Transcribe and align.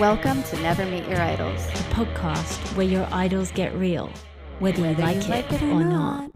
Welcome 0.00 0.42
to 0.44 0.56
Never 0.60 0.84
Meet 0.84 1.06
Your 1.08 1.20
Idols. 1.20 1.64
a 1.68 1.94
podcast 1.94 2.76
where 2.76 2.84
your 2.84 3.06
idols 3.12 3.52
get 3.52 3.72
real, 3.76 4.10
whether, 4.58 4.80
you, 4.90 4.94
like, 4.96 5.52
it 5.52 5.62
or 5.62 5.84
not. 5.84 6.32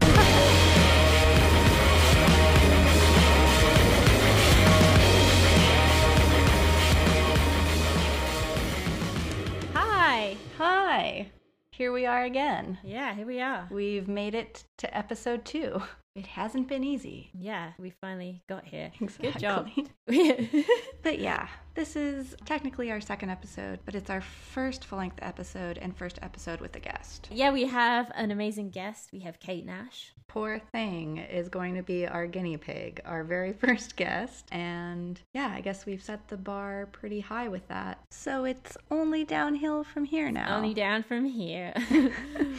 Hi. 9.73 10.37
Hi. 10.57 11.27
Here 11.71 11.91
we 11.91 12.05
are 12.05 12.23
again. 12.23 12.77
Yeah, 12.81 13.13
here 13.13 13.25
we 13.25 13.41
are. 13.41 13.67
We've 13.69 14.07
made 14.07 14.35
it 14.35 14.63
to 14.79 14.97
episode 14.97 15.45
two. 15.45 15.81
It 16.15 16.25
hasn't 16.25 16.67
been 16.67 16.83
easy. 16.83 17.29
Yeah, 17.33 17.71
we 17.77 17.91
finally 17.91 18.41
got 18.49 18.65
here. 18.65 18.91
Exactly. 18.99 19.31
Good 19.31 19.39
job. 19.39 19.69
But 21.01 21.19
yeah, 21.19 21.47
this 21.75 21.95
is 21.95 22.35
technically 22.45 22.91
our 22.91 22.99
second 22.99 23.29
episode, 23.29 23.79
but 23.85 23.95
it's 23.95 24.09
our 24.09 24.19
first 24.19 24.83
full 24.83 24.99
length 24.99 25.19
episode 25.21 25.77
and 25.77 25.95
first 25.95 26.19
episode 26.21 26.59
with 26.59 26.75
a 26.75 26.79
guest. 26.79 27.29
yeah, 27.31 27.51
we 27.51 27.65
have 27.67 28.11
an 28.15 28.31
amazing 28.31 28.71
guest. 28.71 29.09
We 29.13 29.19
have 29.19 29.39
Kate 29.39 29.65
Nash. 29.65 30.11
Poor 30.27 30.59
Thing 30.73 31.17
is 31.19 31.47
going 31.47 31.75
to 31.75 31.83
be 31.83 32.05
our 32.05 32.27
guinea 32.27 32.57
pig, 32.57 32.99
our 33.05 33.23
very 33.23 33.53
first 33.63 33.95
guest. 33.95 34.45
And 34.51 35.21
yeah, 35.33 35.51
I 35.55 35.61
guess 35.61 35.85
we've 35.85 36.03
set 36.03 36.27
the 36.27 36.37
bar 36.37 36.89
pretty 36.91 37.21
high 37.21 37.47
with 37.47 37.67
that. 37.69 37.99
So 38.11 38.43
it's 38.43 38.75
only 38.91 39.23
downhill 39.23 39.83
from 39.85 40.03
here 40.03 40.31
now. 40.31 40.57
Only 40.57 40.73
down 40.73 41.03
from 41.03 41.23
here. 41.25 41.73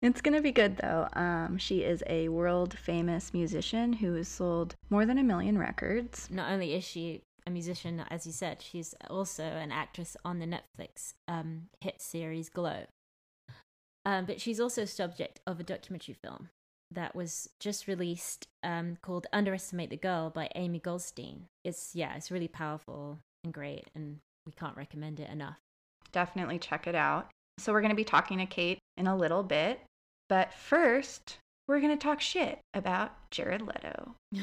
It's 0.00 0.20
gonna 0.20 0.40
be 0.40 0.52
good 0.52 0.76
though. 0.76 1.08
Um, 1.14 1.58
she 1.58 1.82
is 1.82 2.04
a 2.06 2.28
world 2.28 2.78
famous 2.78 3.34
musician 3.34 3.94
who 3.94 4.14
has 4.14 4.28
sold 4.28 4.74
more 4.90 5.04
than 5.04 5.18
a 5.18 5.24
million 5.24 5.58
records. 5.58 6.28
Not 6.30 6.52
only 6.52 6.74
is 6.74 6.84
she 6.84 7.22
a 7.46 7.50
musician, 7.50 8.04
as 8.08 8.26
you 8.26 8.32
said, 8.32 8.62
she's 8.62 8.94
also 9.10 9.42
an 9.42 9.72
actress 9.72 10.16
on 10.24 10.38
the 10.38 10.46
Netflix 10.46 11.14
um, 11.26 11.62
hit 11.80 12.00
series 12.00 12.48
Glow. 12.48 12.84
Um, 14.04 14.24
but 14.24 14.40
she's 14.40 14.60
also 14.60 14.84
subject 14.84 15.40
of 15.46 15.58
a 15.58 15.64
documentary 15.64 16.14
film 16.22 16.50
that 16.90 17.14
was 17.14 17.48
just 17.58 17.86
released 17.88 18.46
um, 18.62 18.96
called 19.02 19.26
Underestimate 19.32 19.90
the 19.90 19.96
Girl 19.96 20.30
by 20.30 20.48
Amy 20.54 20.78
Goldstein. 20.78 21.46
It's, 21.64 21.90
yeah, 21.94 22.14
it's 22.14 22.30
really 22.30 22.48
powerful 22.48 23.18
and 23.44 23.52
great, 23.52 23.90
and 23.94 24.18
we 24.46 24.52
can't 24.52 24.76
recommend 24.76 25.20
it 25.20 25.28
enough. 25.28 25.58
Definitely 26.12 26.58
check 26.58 26.86
it 26.86 26.94
out. 26.94 27.28
So 27.58 27.72
we're 27.72 27.82
gonna 27.82 27.94
be 27.94 28.04
talking 28.04 28.38
to 28.38 28.46
Kate 28.46 28.78
in 28.96 29.06
a 29.06 29.16
little 29.16 29.42
bit, 29.42 29.80
but 30.28 30.52
first 30.52 31.38
we're 31.66 31.80
gonna 31.80 31.96
talk 31.96 32.20
shit 32.20 32.60
about 32.74 33.30
Jared 33.30 33.62
Leto. 33.62 34.14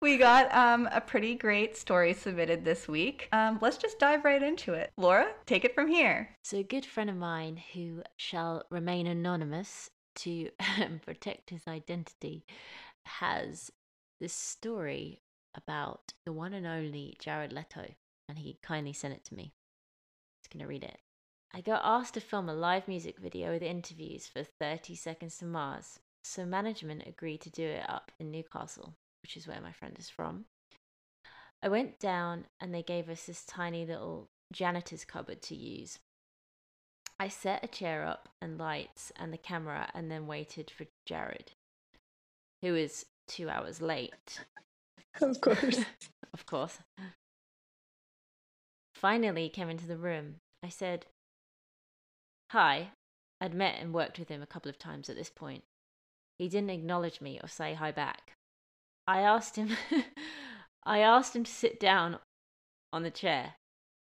we 0.00 0.16
got 0.16 0.54
um, 0.54 0.88
a 0.92 1.00
pretty 1.00 1.34
great 1.34 1.76
story 1.76 2.14
submitted 2.14 2.64
this 2.64 2.88
week. 2.88 3.28
Um, 3.32 3.58
let's 3.60 3.76
just 3.76 3.98
dive 3.98 4.24
right 4.24 4.42
into 4.42 4.72
it. 4.72 4.90
Laura, 4.96 5.28
take 5.44 5.64
it 5.64 5.74
from 5.74 5.88
here. 5.88 6.30
So, 6.42 6.58
a 6.58 6.62
good 6.62 6.86
friend 6.86 7.10
of 7.10 7.16
mine 7.16 7.60
who 7.74 8.02
shall 8.16 8.64
remain 8.70 9.06
anonymous 9.06 9.90
to 10.16 10.50
protect 11.04 11.50
his 11.50 11.62
identity 11.68 12.44
has 13.04 13.70
this 14.20 14.32
story 14.32 15.20
about 15.54 16.12
the 16.24 16.32
one 16.32 16.52
and 16.52 16.66
only 16.66 17.16
Jared 17.20 17.52
Leto, 17.52 17.94
and 18.28 18.38
he 18.38 18.58
kindly 18.62 18.92
sent 18.92 19.14
it 19.14 19.24
to 19.24 19.34
me. 19.34 19.52
Just 20.42 20.52
gonna 20.52 20.66
read 20.66 20.84
it. 20.84 20.98
I 21.52 21.60
got 21.60 21.82
asked 21.84 22.14
to 22.14 22.20
film 22.20 22.48
a 22.48 22.54
live 22.54 22.86
music 22.86 23.18
video 23.18 23.50
with 23.52 23.62
interviews 23.62 24.26
for 24.26 24.44
30 24.44 24.94
Seconds 24.94 25.38
to 25.38 25.44
Mars, 25.44 25.98
so 26.22 26.46
management 26.46 27.02
agreed 27.06 27.40
to 27.40 27.50
do 27.50 27.66
it 27.66 27.88
up 27.88 28.12
in 28.20 28.30
Newcastle, 28.30 28.94
which 29.22 29.36
is 29.36 29.48
where 29.48 29.60
my 29.60 29.72
friend 29.72 29.96
is 29.98 30.08
from. 30.08 30.44
I 31.62 31.68
went 31.68 31.98
down 31.98 32.44
and 32.60 32.72
they 32.72 32.82
gave 32.82 33.08
us 33.08 33.26
this 33.26 33.44
tiny 33.44 33.84
little 33.84 34.28
janitor's 34.52 35.04
cupboard 35.04 35.42
to 35.42 35.56
use. 35.56 35.98
I 37.18 37.28
set 37.28 37.64
a 37.64 37.68
chair 37.68 38.06
up 38.06 38.28
and 38.40 38.56
lights 38.56 39.12
and 39.16 39.32
the 39.32 39.38
camera 39.38 39.90
and 39.92 40.10
then 40.10 40.26
waited 40.26 40.70
for 40.70 40.86
Jared, 41.04 41.50
who 42.62 42.76
is 42.76 43.06
two 43.26 43.48
hours 43.50 43.80
late. 43.80 44.40
Of 45.20 45.40
course. 45.40 45.84
of 46.32 46.46
course. 46.46 46.78
Finally, 48.94 49.42
he 49.42 49.48
came 49.48 49.68
into 49.68 49.88
the 49.88 49.96
room. 49.96 50.36
I 50.62 50.68
said, 50.68 51.06
Hi. 52.50 52.90
I'd 53.40 53.54
met 53.54 53.76
and 53.80 53.94
worked 53.94 54.18
with 54.18 54.28
him 54.28 54.42
a 54.42 54.46
couple 54.46 54.68
of 54.68 54.78
times 54.78 55.08
at 55.08 55.14
this 55.14 55.30
point. 55.30 55.62
He 56.36 56.48
didn't 56.48 56.70
acknowledge 56.70 57.20
me 57.20 57.38
or 57.40 57.48
say 57.48 57.74
hi 57.74 57.92
back. 57.92 58.32
I 59.06 59.20
asked 59.20 59.54
him 59.54 59.76
I 60.84 60.98
asked 60.98 61.36
him 61.36 61.44
to 61.44 61.50
sit 61.50 61.78
down 61.78 62.18
on 62.92 63.04
the 63.04 63.10
chair 63.10 63.54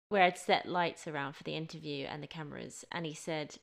where 0.09 0.23
I'd 0.23 0.37
set 0.39 0.67
lights 0.67 1.07
around 1.07 1.33
for 1.33 1.43
the 1.43 1.55
interview 1.55 2.05
and 2.05 2.23
the 2.23 2.27
cameras 2.27 2.83
and 2.91 3.05
he 3.05 3.13
said, 3.13 3.57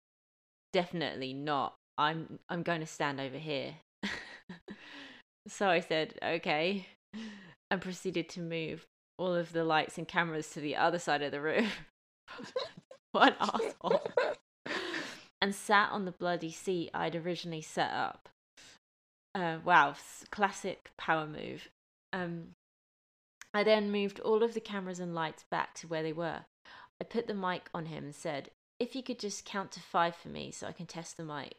"Definitely 0.73 1.35
not. 1.35 1.75
I'm 1.99 2.39
I'm 2.49 2.63
going 2.63 2.81
to 2.81 2.87
stand 2.87 3.21
over 3.21 3.39
here." 3.39 3.75
so 5.49 5.69
I 5.69 5.81
said, 5.81 6.15
"Okay." 6.23 6.87
And 7.73 7.83
proceeded 7.83 8.29
to 8.31 8.41
move 8.41 8.87
all 9.19 9.35
of 9.35 9.53
the 9.53 9.65
lights 9.65 9.99
and 9.99 10.07
cameras 10.07 10.51
to 10.51 10.61
the 10.61 10.77
other 10.77 11.01
side 11.01 11.23
of 11.23 11.33
the 11.33 11.41
room. 11.41 11.67
what 13.13 13.37
an 13.41 13.51
asshole. 13.53 14.01
And 15.41 15.55
sat 15.55 15.91
on 15.91 16.05
the 16.05 16.13
bloody 16.13 16.53
seat 16.53 16.91
I'd 16.93 17.17
originally 17.17 17.63
set 17.63 17.91
up. 17.91 18.29
Uh, 19.35 19.59
wow, 19.65 19.95
classic 20.31 20.91
power 20.99 21.27
move. 21.27 21.69
Um, 22.13 22.49
I 23.55 23.65
then 23.65 23.91
moved 23.91 24.21
all 24.21 24.43
of 24.43 24.55
the 24.55 24.61
cameras 24.61 25.01
and 25.01 25.15
lights 25.15 25.45
back 25.51 25.75
to 25.77 25.89
where 25.89 26.03
they 26.03 26.13
were. 26.13 26.41
I 27.01 27.05
put 27.05 27.27
the 27.27 27.35
mic 27.35 27.69
on 27.73 27.87
him 27.87 28.05
and 28.05 28.15
said, 28.15 28.51
If 28.79 28.95
you 28.95 29.03
could 29.03 29.19
just 29.19 29.45
count 29.45 29.73
to 29.73 29.81
five 29.81 30.17
for 30.17 30.29
me 30.29 30.51
so 30.51 30.67
I 30.67 30.73
can 30.73 30.87
test 30.87 31.17
the 31.17 31.25
mic. 31.25 31.55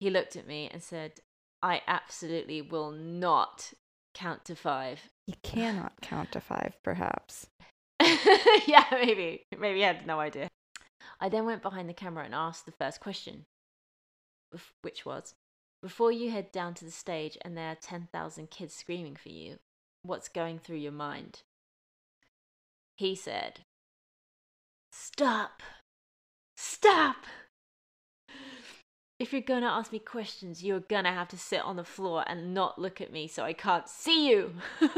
He 0.00 0.10
looked 0.10 0.36
at 0.36 0.46
me 0.46 0.68
and 0.72 0.82
said, 0.82 1.20
I 1.62 1.82
absolutely 1.86 2.62
will 2.62 2.90
not 2.90 3.72
count 4.14 4.44
to 4.46 4.54
five. 4.54 5.10
You 5.26 5.34
cannot 5.42 6.00
count 6.00 6.32
to 6.32 6.40
five, 6.40 6.74
perhaps. 6.82 7.46
yeah, 8.66 8.84
maybe. 8.92 9.42
Maybe 9.58 9.78
he 9.78 9.82
had 9.82 10.06
no 10.06 10.20
idea. 10.20 10.48
I 11.20 11.28
then 11.28 11.46
went 11.46 11.62
behind 11.62 11.88
the 11.88 11.94
camera 11.94 12.24
and 12.24 12.34
asked 12.34 12.66
the 12.66 12.72
first 12.72 13.00
question, 13.00 13.46
which 14.82 15.06
was 15.06 15.34
Before 15.82 16.12
you 16.12 16.30
head 16.30 16.52
down 16.52 16.74
to 16.74 16.84
the 16.84 16.90
stage 16.90 17.38
and 17.42 17.56
there 17.56 17.70
are 17.70 17.76
10,000 17.76 18.50
kids 18.50 18.74
screaming 18.74 19.16
for 19.16 19.30
you, 19.30 19.58
what's 20.02 20.28
going 20.28 20.58
through 20.58 20.76
your 20.76 20.92
mind? 20.92 21.42
He 22.96 23.14
said, 23.14 23.60
Stop! 24.92 25.62
Stop! 26.56 27.26
If 29.18 29.32
you're 29.32 29.42
gonna 29.42 29.66
ask 29.66 29.92
me 29.92 29.98
questions, 29.98 30.62
you're 30.62 30.80
gonna 30.80 31.12
have 31.12 31.28
to 31.28 31.38
sit 31.38 31.62
on 31.62 31.76
the 31.76 31.84
floor 31.84 32.24
and 32.26 32.52
not 32.52 32.78
look 32.78 33.00
at 33.00 33.12
me 33.12 33.28
so 33.28 33.44
I 33.44 33.54
can't 33.54 33.88
see 33.88 34.28
you! 34.28 34.52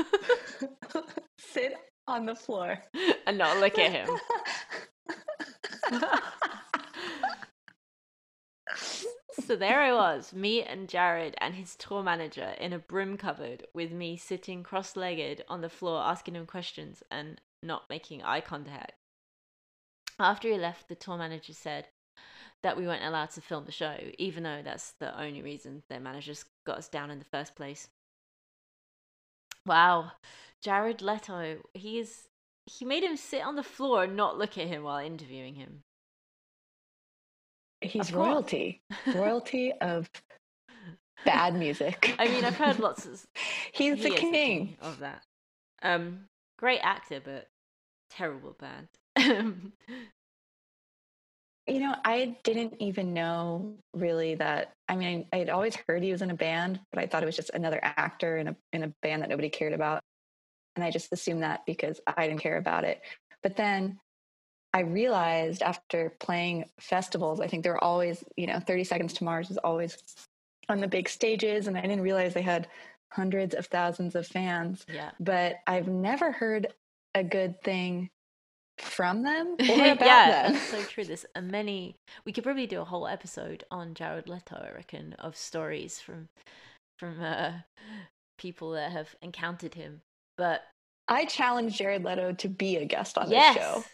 Sit 1.39 1.77
on 2.09 2.27
the 2.27 2.35
floor. 2.35 2.83
and 3.27 3.39
not 3.39 3.59
look 3.59 3.79
at 3.79 3.93
him. 3.93 4.09
so 9.41 9.57
there 9.57 9.81
I 9.81 9.93
was, 9.93 10.33
me 10.33 10.63
and 10.63 10.89
Jared 10.89 11.35
and 11.41 11.55
his 11.55 11.77
tour 11.77 12.03
manager 12.03 12.55
in 12.59 12.73
a 12.73 12.79
broom 12.79 13.17
cupboard 13.17 13.67
with 13.75 13.93
me 13.93 14.17
sitting 14.17 14.63
cross 14.63 14.97
legged 14.97 15.45
on 15.49 15.61
the 15.61 15.69
floor 15.69 16.03
asking 16.03 16.35
him 16.35 16.47
questions 16.47 17.03
and 17.11 17.41
not 17.63 17.89
making 17.89 18.23
eye 18.23 18.41
contact. 18.41 18.93
After 20.19 20.49
he 20.49 20.59
left, 20.59 20.89
the 20.89 20.95
tour 20.95 21.17
manager 21.17 21.53
said 21.53 21.89
that 22.63 22.77
we 22.77 22.87
weren't 22.87 23.05
allowed 23.05 23.31
to 23.31 23.41
film 23.41 23.65
the 23.65 23.73
show, 23.73 23.97
even 24.19 24.43
though 24.43 24.63
that's 24.63 24.93
the 24.99 25.19
only 25.21 25.43
reason 25.43 25.83
their 25.89 26.01
managers 26.01 26.45
got 26.67 26.79
us 26.79 26.89
down 26.89 27.11
in 27.11 27.19
the 27.19 27.25
first 27.25 27.55
place. 27.55 27.89
Wow. 29.65 30.13
Jared 30.61 31.03
Leto, 31.03 31.59
he 31.75 31.99
is 32.01 32.29
he 32.69 32.85
made 32.85 33.03
him 33.03 33.17
sit 33.17 33.43
on 33.43 33.57
the 33.57 33.63
floor 33.63 34.05
and 34.05 34.17
not 34.17 34.39
look 34.39 34.59
at 34.59 34.67
him 34.67 34.83
while 34.83 35.05
interviewing 35.05 35.55
him. 35.55 35.81
He's 37.81 38.13
royalty. 38.13 38.81
royalty 39.15 39.73
of 39.81 40.11
bad 41.25 41.55
music. 41.55 42.15
I 42.19 42.27
mean, 42.29 42.45
I've 42.45 42.57
heard 42.57 42.79
lots 42.79 43.07
of 43.07 43.25
He's 43.73 43.97
he 43.97 44.03
the 44.03 44.15
is 44.15 44.21
king. 44.21 44.77
of 44.81 44.99
that. 45.01 45.23
Um, 45.83 46.25
great 46.59 46.81
actor, 46.81 47.21
but 47.25 47.47
terrible 48.11 48.57
band. 48.59 48.89
You 51.67 51.81
know, 51.81 51.95
I 52.03 52.37
didn't 52.45 52.77
even 52.81 53.13
know 53.13 53.75
really 53.95 54.35
that. 54.37 54.73
I 54.89 54.97
mean, 54.97 55.27
I 55.33 55.37
had 55.37 55.51
always 55.51 55.77
heard 55.87 56.03
he 56.03 56.13
was 56.13 56.23
in 56.23 56.31
a 56.31 56.35
band, 56.35 56.81
but 56.91 56.99
I 57.03 57.07
thought 57.07 57.23
it 57.23 57.27
was 57.27 57.37
just 57.37 57.51
another 57.53 57.79
actor 57.83 58.39
in 58.39 58.49
a 58.49 58.57
in 58.73 58.85
a 58.85 58.93
band 59.03 59.21
that 59.23 59.29
nobody 59.29 59.51
cared 59.51 59.75
about, 59.75 60.01
and 60.79 60.85
I 60.85 60.93
just 60.93 61.13
assumed 61.13 61.43
that 61.43 61.67
because 61.67 62.01
I 62.07 62.29
didn't 62.29 62.41
care 62.41 62.57
about 62.57 62.85
it. 62.85 63.01
But 63.43 63.57
then 63.57 63.99
I 64.73 64.81
realized 64.81 65.61
after 65.61 66.15
playing 66.21 66.67
festivals, 66.79 67.41
I 67.41 67.49
think 67.49 67.65
there 67.65 67.73
were 67.73 67.83
always, 67.83 68.23
you 68.37 68.47
know, 68.47 68.61
Thirty 68.61 68.85
Seconds 68.85 69.13
to 69.15 69.25
Mars 69.25 69.49
was 69.49 69.59
always 69.59 69.99
on 70.69 70.81
the 70.81 70.87
big 70.87 71.09
stages, 71.09 71.67
and 71.67 71.77
I 71.77 71.81
didn't 71.81 72.03
realize 72.03 72.33
they 72.33 72.43
had 72.43 72.69
hundreds 73.13 73.57
of 73.57 73.67
thousands 73.67 74.15
of 74.15 74.25
fans. 74.27 74.87
yeah. 74.89 75.11
But 75.19 75.57
I've 75.67 75.89
never 75.89 76.31
heard 76.31 76.69
a 77.15 77.25
good 77.25 77.61
thing 77.63 78.11
from 78.79 79.23
them 79.25 79.57
or 79.69 79.87
about 79.87 80.07
yeah, 80.07 80.43
them. 80.43 80.53
that's 80.53 80.71
so 80.71 80.83
true. 80.83 81.05
There's 81.05 81.27
a 81.35 81.43
many. 81.43 81.97
We 82.25 82.33
could 82.33 82.45
probably 82.45 82.69
do 82.69 82.81
a 82.81 82.85
whole 82.85 83.09
episode 83.09 83.65
on 83.71 83.95
Jared 83.95 84.29
Leto. 84.29 84.65
I 84.65 84.75
reckon 84.75 85.15
of 85.15 85.37
stories 85.37 85.99
from 85.99 86.29
from 86.99 87.21
uh, 87.21 87.53
people 88.39 88.73
that 88.73 88.93
have 88.93 89.15
encountered 89.23 89.75
him. 89.75 90.03
But 90.39 90.63
I 91.09 91.25
challenge 91.27 91.77
Jared 91.77 92.05
Leto 92.05 92.33
to 92.33 92.49
be 92.49 92.77
a 92.77 92.85
guest 92.85 93.19
on 93.19 93.31
yes, 93.31 93.55
this 93.55 93.63
show. 93.63 93.85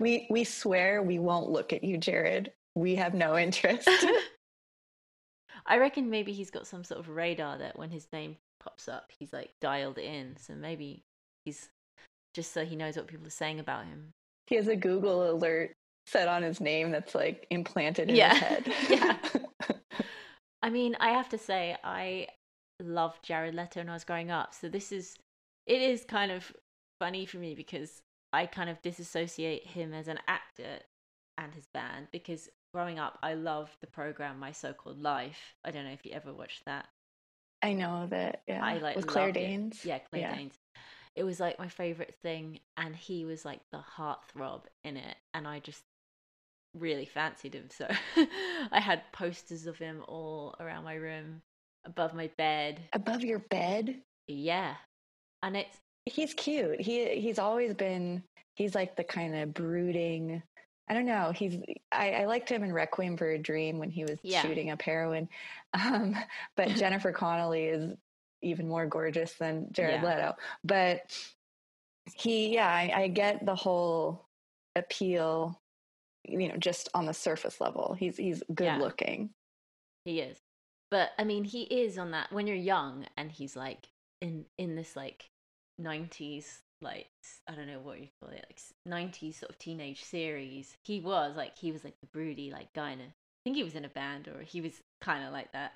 We 0.00 0.26
we 0.30 0.44
swear 0.44 1.02
we 1.02 1.18
won't 1.18 1.50
look 1.50 1.72
at 1.72 1.84
you, 1.84 1.98
Jared. 1.98 2.52
We 2.74 2.94
have 2.96 3.12
no 3.14 3.36
interest. 3.46 3.88
I 5.66 5.78
reckon 5.78 6.10
maybe 6.10 6.32
he's 6.32 6.50
got 6.50 6.66
some 6.66 6.82
sort 6.84 7.00
of 7.00 7.08
radar 7.08 7.58
that 7.58 7.78
when 7.78 7.90
his 7.90 8.06
name 8.12 8.36
pops 8.60 8.88
up, 8.88 9.10
he's 9.18 9.32
like 9.32 9.50
dialed 9.60 9.98
in. 9.98 10.36
So 10.38 10.54
maybe 10.54 11.02
he's 11.44 11.68
just 12.34 12.52
so 12.52 12.64
he 12.64 12.76
knows 12.76 12.96
what 12.96 13.06
people 13.06 13.26
are 13.26 13.30
saying 13.30 13.60
about 13.60 13.84
him. 13.84 14.10
he 14.46 14.56
has 14.56 14.68
a 14.68 14.76
Google 14.76 15.30
alert 15.30 15.72
set 16.06 16.26
on 16.28 16.42
his 16.42 16.60
name 16.60 16.90
that's 16.90 17.14
like 17.14 17.46
implanted 17.50 18.08
in 18.10 18.16
Yeah. 18.16 18.30
his 18.34 18.40
head. 18.40 18.72
Yeah. 18.90 19.16
I 20.64 20.70
mean, 20.70 20.96
I 21.00 21.10
have 21.10 21.28
to 21.30 21.38
say, 21.38 21.76
I 21.82 22.28
loved 22.80 23.24
Jared 23.24 23.54
Leto 23.54 23.80
when 23.80 23.88
I 23.88 23.94
was 23.94 24.04
growing 24.04 24.30
up. 24.30 24.54
So 24.54 24.68
this 24.68 24.92
is, 24.92 25.16
it 25.66 25.82
is 25.82 26.04
kind 26.04 26.30
of 26.30 26.52
funny 27.00 27.26
for 27.26 27.38
me 27.38 27.54
because 27.54 28.02
I 28.32 28.46
kind 28.46 28.70
of 28.70 28.80
disassociate 28.82 29.66
him 29.66 29.92
as 29.92 30.08
an 30.08 30.18
actor 30.26 30.80
and 31.38 31.54
his 31.54 31.66
band 31.66 32.08
because 32.12 32.48
growing 32.72 32.98
up, 32.98 33.18
I 33.22 33.34
loved 33.34 33.76
the 33.80 33.86
program 33.86 34.38
My 34.38 34.52
So 34.52 34.72
Called 34.72 35.00
Life. 35.00 35.54
I 35.64 35.70
don't 35.70 35.84
know 35.84 35.92
if 35.92 36.04
you 36.04 36.12
ever 36.12 36.32
watched 36.32 36.64
that. 36.66 36.86
I 37.62 37.74
know 37.74 38.06
that. 38.10 38.42
Yeah, 38.46 38.64
I 38.64 38.78
like 38.78 38.96
with 38.96 39.06
Claire 39.06 39.26
loved 39.26 39.36
it. 39.36 39.40
Danes. 39.40 39.84
Yeah, 39.84 39.98
Claire 39.98 40.22
Yeah. 40.22 40.34
Danes. 40.36 40.54
It 41.14 41.24
was 41.24 41.38
like 41.38 41.58
my 41.58 41.68
favorite 41.68 42.14
thing, 42.22 42.60
and 42.76 42.96
he 42.96 43.24
was 43.24 43.44
like 43.44 43.60
the 43.70 43.84
heartthrob 43.96 44.62
in 44.82 44.96
it, 44.96 45.16
and 45.34 45.46
I 45.46 45.58
just 45.60 45.82
really 46.74 47.04
fancied 47.04 47.54
him. 47.54 47.68
So 47.70 47.86
I 48.72 48.80
had 48.80 49.02
posters 49.12 49.66
of 49.66 49.76
him 49.78 50.02
all 50.08 50.54
around 50.58 50.84
my 50.84 50.94
room, 50.94 51.42
above 51.84 52.14
my 52.14 52.30
bed. 52.38 52.80
Above 52.94 53.22
your 53.22 53.40
bed, 53.40 54.00
Yeah, 54.26 54.74
and 55.42 55.56
it's 55.56 55.76
he's 56.06 56.34
cute. 56.34 56.80
He 56.80 57.20
he's 57.20 57.38
always 57.38 57.74
been. 57.74 58.22
He's 58.56 58.74
like 58.74 58.96
the 58.96 59.04
kind 59.04 59.34
of 59.34 59.54
brooding. 59.54 60.42
I 60.88 60.94
don't 60.94 61.06
know. 61.06 61.32
He's. 61.34 61.58
I, 61.90 62.12
I 62.12 62.24
liked 62.26 62.48
him 62.50 62.62
in 62.64 62.72
Requiem 62.72 63.16
for 63.16 63.30
a 63.30 63.38
Dream 63.38 63.78
when 63.78 63.90
he 63.90 64.04
was 64.04 64.18
Yeah. 64.22 64.42
shooting 64.42 64.70
up 64.70 64.82
heroin. 64.82 65.28
Um, 65.74 66.14
but 66.56 66.68
Jennifer 66.76 67.12
Connelly 67.12 67.64
is 67.64 67.94
even 68.42 68.68
more 68.68 68.86
gorgeous 68.86 69.32
than 69.34 69.68
Jared 69.72 70.02
Yeah. 70.02 70.06
Leto. 70.06 70.34
But 70.64 71.16
he, 72.16 72.54
yeah, 72.54 72.68
I, 72.68 72.92
I 73.04 73.08
get 73.08 73.46
the 73.46 73.54
whole 73.54 74.26
appeal. 74.76 75.58
You 76.28 76.48
know, 76.48 76.56
just 76.58 76.88
on 76.94 77.06
the 77.06 77.14
surface 77.14 77.60
level, 77.60 77.94
he's 77.98 78.16
he's 78.16 78.42
good 78.54 78.64
Yeah. 78.66 78.78
looking. 78.78 79.30
he 80.04 80.20
is, 80.20 80.38
but 80.90 81.10
I 81.18 81.24
mean, 81.24 81.44
he 81.44 81.62
is 81.62 81.98
on 81.98 82.10
that 82.12 82.30
when 82.32 82.46
you're 82.46 82.56
young, 82.56 83.06
and 83.16 83.32
he's 83.32 83.56
like 83.56 83.88
in 84.20 84.44
in 84.58 84.76
this 84.76 84.94
like 84.94 85.30
'90s 85.82 86.60
like 86.80 87.08
I 87.48 87.54
don't 87.54 87.66
know 87.66 87.78
what 87.80 88.00
you 88.00 88.08
call 88.20 88.30
it, 88.30 88.44
like 88.48 88.60
'90s 88.88 89.36
sort 89.40 89.50
of 89.50 89.58
teenage 89.58 90.02
series. 90.02 90.76
He 90.84 91.00
was 91.00 91.36
like 91.36 91.56
he 91.58 91.72
was 91.72 91.84
like 91.84 91.98
the 92.00 92.06
broody 92.08 92.50
like 92.50 92.72
guy 92.72 92.90
in 92.92 93.00
a, 93.00 93.04
I 93.04 93.40
think 93.44 93.56
he 93.56 93.64
was 93.64 93.74
in 93.74 93.84
a 93.84 93.88
band 93.88 94.28
or 94.28 94.42
he 94.42 94.60
was 94.60 94.80
kind 95.00 95.24
of 95.24 95.32
like 95.32 95.52
that, 95.52 95.72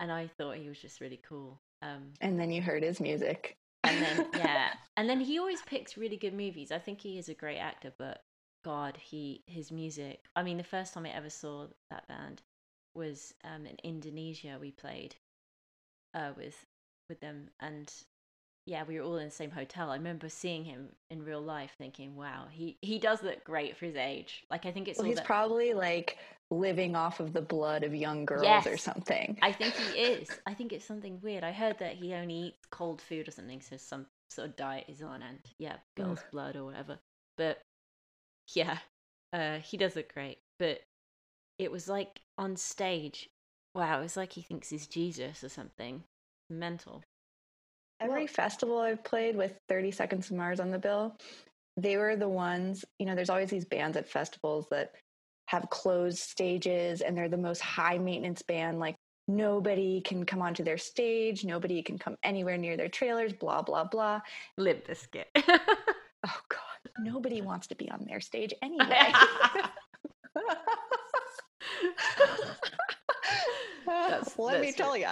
and 0.00 0.10
I 0.12 0.28
thought 0.38 0.56
he 0.56 0.68
was 0.68 0.80
just 0.80 1.00
really 1.00 1.20
cool. 1.26 1.60
Um, 1.82 2.12
And 2.20 2.38
then 2.38 2.50
you 2.50 2.62
heard 2.62 2.82
his 2.82 3.00
music. 3.00 3.56
and 3.84 4.02
then 4.02 4.26
yeah, 4.36 4.68
and 4.96 5.08
then 5.08 5.20
he 5.20 5.38
always 5.38 5.62
picks 5.62 5.96
really 5.96 6.16
good 6.16 6.34
movies. 6.34 6.70
I 6.72 6.78
think 6.78 7.00
he 7.00 7.18
is 7.18 7.28
a 7.28 7.34
great 7.34 7.58
actor, 7.58 7.92
but 7.98 8.22
God, 8.64 8.96
he 8.96 9.42
his 9.46 9.72
music. 9.72 10.20
I 10.36 10.42
mean, 10.42 10.56
the 10.58 10.64
first 10.64 10.94
time 10.94 11.06
I 11.06 11.10
ever 11.10 11.30
saw 11.30 11.66
that 11.90 12.06
band 12.08 12.42
was 12.94 13.34
um, 13.44 13.66
in 13.66 13.76
Indonesia. 13.82 14.58
We 14.60 14.70
played 14.70 15.16
uh, 16.14 16.32
with 16.36 16.64
with 17.08 17.20
them, 17.20 17.50
and 17.60 17.92
yeah, 18.66 18.84
we 18.86 18.96
were 18.98 19.04
all 19.04 19.16
in 19.16 19.24
the 19.24 19.30
same 19.30 19.50
hotel. 19.50 19.90
I 19.90 19.96
remember 19.96 20.28
seeing 20.28 20.64
him 20.64 20.90
in 21.10 21.24
real 21.24 21.40
life, 21.40 21.72
thinking, 21.78 22.16
"Wow, 22.16 22.46
he 22.50 22.78
he 22.80 22.98
does 22.98 23.22
look 23.22 23.42
great 23.44 23.76
for 23.76 23.86
his 23.86 23.96
age." 23.96 24.44
Like 24.50 24.66
I 24.66 24.72
think 24.72 24.88
it's 24.88 24.98
Well, 24.98 25.06
he's 25.08 25.16
that- 25.16 25.26
probably 25.26 25.74
like 25.74 26.18
living 26.50 26.94
off 26.94 27.18
of 27.18 27.32
the 27.32 27.40
blood 27.42 27.82
of 27.82 27.94
young 27.94 28.24
girls 28.26 28.66
or 28.66 28.76
something. 28.76 29.38
I 29.42 29.52
think 29.52 29.74
he 29.74 29.98
is. 29.98 30.28
I 30.46 30.54
think 30.54 30.72
it's 30.72 30.84
something 30.84 31.20
weird. 31.22 31.44
I 31.44 31.52
heard 31.52 31.78
that 31.78 31.94
he 31.94 32.14
only 32.14 32.34
eats 32.34 32.66
cold 32.70 33.00
food 33.00 33.26
or 33.26 33.30
something, 33.30 33.60
so 33.60 33.76
some 33.78 34.06
sort 34.30 34.48
of 34.50 34.56
diet 34.56 34.84
is 34.88 35.02
on, 35.02 35.22
and 35.22 35.38
yeah, 35.58 35.76
girl's 35.96 36.22
blood 36.30 36.56
or 36.56 36.64
whatever. 36.64 36.98
But 37.36 37.62
yeah, 38.54 38.78
uh, 39.32 39.58
he 39.58 39.76
does 39.76 39.96
look 39.96 40.12
great. 40.12 40.38
But 40.58 40.82
it 41.58 41.72
was 41.72 41.88
like 41.88 42.20
on 42.38 42.56
stage, 42.56 43.28
wow, 43.74 44.02
it's 44.02 44.16
like 44.16 44.32
he 44.34 44.42
thinks 44.42 44.68
he's 44.68 44.86
Jesus 44.86 45.42
or 45.42 45.48
something. 45.48 46.04
Mental. 46.50 47.02
Every 48.02 48.26
festival 48.26 48.78
I've 48.78 49.04
played 49.04 49.36
with 49.36 49.58
30 49.68 49.90
Seconds 49.92 50.28
to 50.28 50.34
Mars 50.34 50.60
on 50.60 50.70
the 50.70 50.78
bill, 50.78 51.16
they 51.76 51.96
were 51.96 52.16
the 52.16 52.28
ones, 52.28 52.84
you 52.98 53.06
know, 53.06 53.14
there's 53.14 53.30
always 53.30 53.50
these 53.50 53.64
bands 53.64 53.96
at 53.96 54.08
festivals 54.08 54.66
that 54.70 54.92
have 55.48 55.70
closed 55.70 56.18
stages 56.18 57.00
and 57.00 57.16
they're 57.16 57.28
the 57.28 57.36
most 57.36 57.60
high 57.60 57.98
maintenance 57.98 58.42
band. 58.42 58.78
Like 58.80 58.94
nobody 59.28 60.00
can 60.00 60.24
come 60.24 60.42
onto 60.42 60.64
their 60.64 60.78
stage, 60.78 61.44
nobody 61.44 61.82
can 61.82 61.98
come 61.98 62.16
anywhere 62.22 62.56
near 62.58 62.76
their 62.76 62.88
trailers, 62.88 63.32
blah, 63.32 63.62
blah, 63.62 63.84
blah. 63.84 64.20
Limp 64.58 64.86
Bizkit. 64.86 65.24
Oh, 66.24 66.40
God. 66.48 66.60
Nobody 67.00 67.42
wants 67.42 67.66
to 67.66 67.74
be 67.74 67.90
on 67.90 68.04
their 68.08 68.20
stage 68.20 68.54
anyway. 68.62 68.86
That's- 73.86 74.34
Let 74.38 74.60
me 74.60 74.70
tell 74.72 74.96
you. 74.96 75.06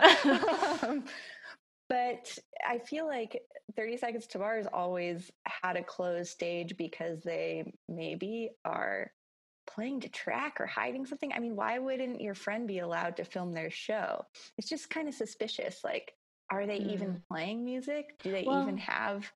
But 1.91 2.39
I 2.67 2.79
feel 2.79 3.07
like 3.07 3.43
30 3.77 3.97
Seconds 3.97 4.27
to 4.29 4.39
Mars 4.39 4.67
always 4.73 5.31
had 5.45 5.77
a 5.77 5.83
closed 5.83 6.31
stage 6.31 6.77
because 6.77 7.21
they 7.25 7.75
maybe 7.89 8.51
are 8.65 9.11
playing 9.67 10.01
to 10.03 10.09
track 10.09 10.61
or 10.61 10.67
hiding 10.67 11.05
something. 11.05 11.33
I 11.33 11.41
mean, 11.41 11.57
why 11.57 11.81
wouldn't 11.81 12.21
your 12.21 12.35
friend 12.35 12.69
be 12.69 12.79
allowed 12.79 13.17
to 13.17 13.25
film 13.25 13.53
their 13.53 13.71
show? 13.71 14.25
It's 14.57 14.69
just 14.69 14.89
kind 14.89 15.09
of 15.09 15.15
suspicious. 15.15 15.81
Like, 15.83 16.15
are 16.49 16.65
they 16.65 16.79
even 16.79 17.09
mm. 17.09 17.23
playing 17.29 17.65
music? 17.65 18.21
Do 18.23 18.31
they. 18.31 18.45
Well, 18.47 18.63
even 18.63 18.79
have? 18.79 19.31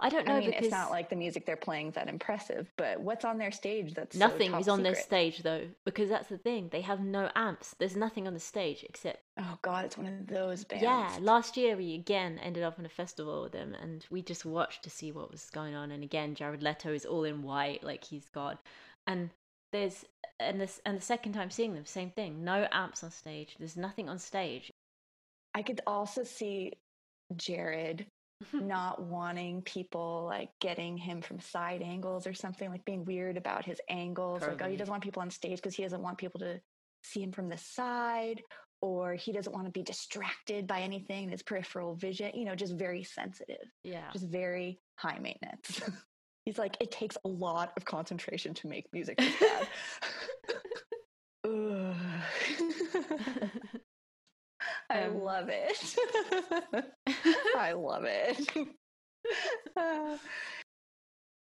I 0.00 0.08
don't 0.08 0.26
know 0.26 0.34
I 0.34 0.40
mean, 0.40 0.50
because 0.50 0.64
it's 0.64 0.72
not 0.72 0.90
like 0.90 1.08
the 1.08 1.16
music 1.16 1.46
they're 1.46 1.56
playing 1.56 1.88
is 1.88 1.94
that 1.94 2.08
impressive, 2.08 2.70
but 2.76 3.00
what's 3.00 3.24
on 3.24 3.38
their 3.38 3.52
stage 3.52 3.94
that's 3.94 4.18
so 4.18 4.26
nothing 4.26 4.50
top 4.50 4.60
is 4.60 4.68
on 4.68 4.82
their 4.82 4.94
stage 4.94 5.38
though, 5.42 5.62
because 5.84 6.10
that's 6.10 6.28
the 6.28 6.36
thing. 6.36 6.68
They 6.70 6.82
have 6.82 7.00
no 7.00 7.30
amps. 7.34 7.74
There's 7.78 7.96
nothing 7.96 8.26
on 8.26 8.34
the 8.34 8.40
stage 8.40 8.84
except 8.86 9.20
Oh 9.38 9.58
God, 9.60 9.84
it's 9.84 9.98
one 9.98 10.06
of 10.06 10.26
those 10.26 10.64
bands. 10.64 10.82
Yeah, 10.82 11.18
last 11.20 11.56
year 11.56 11.76
we 11.76 11.94
again 11.94 12.38
ended 12.42 12.62
up 12.62 12.78
on 12.78 12.86
a 12.86 12.90
festival 12.90 13.42
with 13.42 13.52
them, 13.52 13.74
and 13.74 14.04
we 14.10 14.22
just 14.22 14.46
watched 14.46 14.82
to 14.84 14.90
see 14.90 15.12
what 15.12 15.30
was 15.30 15.50
going 15.50 15.74
on. 15.74 15.90
And 15.90 16.02
again, 16.02 16.34
Jared 16.34 16.62
Leto 16.62 16.92
is 16.92 17.04
all 17.04 17.24
in 17.24 17.42
white, 17.42 17.84
like 17.84 18.02
he's 18.02 18.28
God. 18.30 18.56
And 19.06 19.30
there's 19.72 20.06
and 20.40 20.60
this 20.60 20.80
and 20.86 20.96
the 20.96 21.02
second 21.02 21.34
time 21.34 21.50
seeing 21.50 21.74
them, 21.74 21.84
same 21.84 22.10
thing. 22.10 22.44
No 22.44 22.66
amps 22.72 23.04
on 23.04 23.10
stage. 23.10 23.56
There's 23.58 23.76
nothing 23.76 24.08
on 24.08 24.18
stage. 24.18 24.72
I 25.54 25.62
could 25.62 25.82
also 25.86 26.24
see 26.24 26.72
Jared 27.36 28.06
not 28.52 29.02
wanting 29.02 29.62
people 29.62 30.24
like 30.26 30.50
getting 30.60 30.96
him 30.96 31.20
from 31.20 31.40
side 31.40 31.82
angles 31.82 32.26
or 32.26 32.32
something, 32.32 32.70
like 32.70 32.84
being 32.86 33.04
weird 33.04 33.36
about 33.36 33.66
his 33.66 33.80
angles. 33.88 34.42
Like, 34.42 34.62
oh, 34.62 34.68
he 34.68 34.76
doesn't 34.76 34.90
want 34.90 35.02
people 35.02 35.22
on 35.22 35.30
stage 35.30 35.56
because 35.56 35.74
he 35.74 35.82
doesn't 35.82 36.02
want 36.02 36.18
people 36.18 36.40
to 36.40 36.60
see 37.02 37.22
him 37.22 37.32
from 37.32 37.48
the 37.48 37.56
side, 37.58 38.42
or 38.86 39.14
he 39.14 39.32
doesn't 39.32 39.52
want 39.52 39.66
to 39.66 39.72
be 39.72 39.82
distracted 39.82 40.66
by 40.66 40.80
anything 40.80 41.24
in 41.24 41.30
his 41.30 41.42
peripheral 41.42 41.94
vision. 41.96 42.30
You 42.34 42.44
know, 42.44 42.54
just 42.54 42.74
very 42.74 43.02
sensitive, 43.02 43.66
Yeah. 43.82 44.10
just 44.12 44.26
very 44.28 44.78
high 44.96 45.18
maintenance. 45.18 45.80
He's 46.44 46.58
like, 46.58 46.76
it 46.80 46.92
takes 46.92 47.16
a 47.24 47.28
lot 47.28 47.72
of 47.76 47.84
concentration 47.84 48.54
to 48.54 48.68
make 48.68 48.86
music 48.92 49.18
this 49.18 49.34
bad. 49.40 49.66
I 54.90 55.02
Um, 55.02 55.20
love 55.22 55.48
it. 55.50 55.96
I 57.56 57.72
love 57.72 58.04
it. 58.04 58.68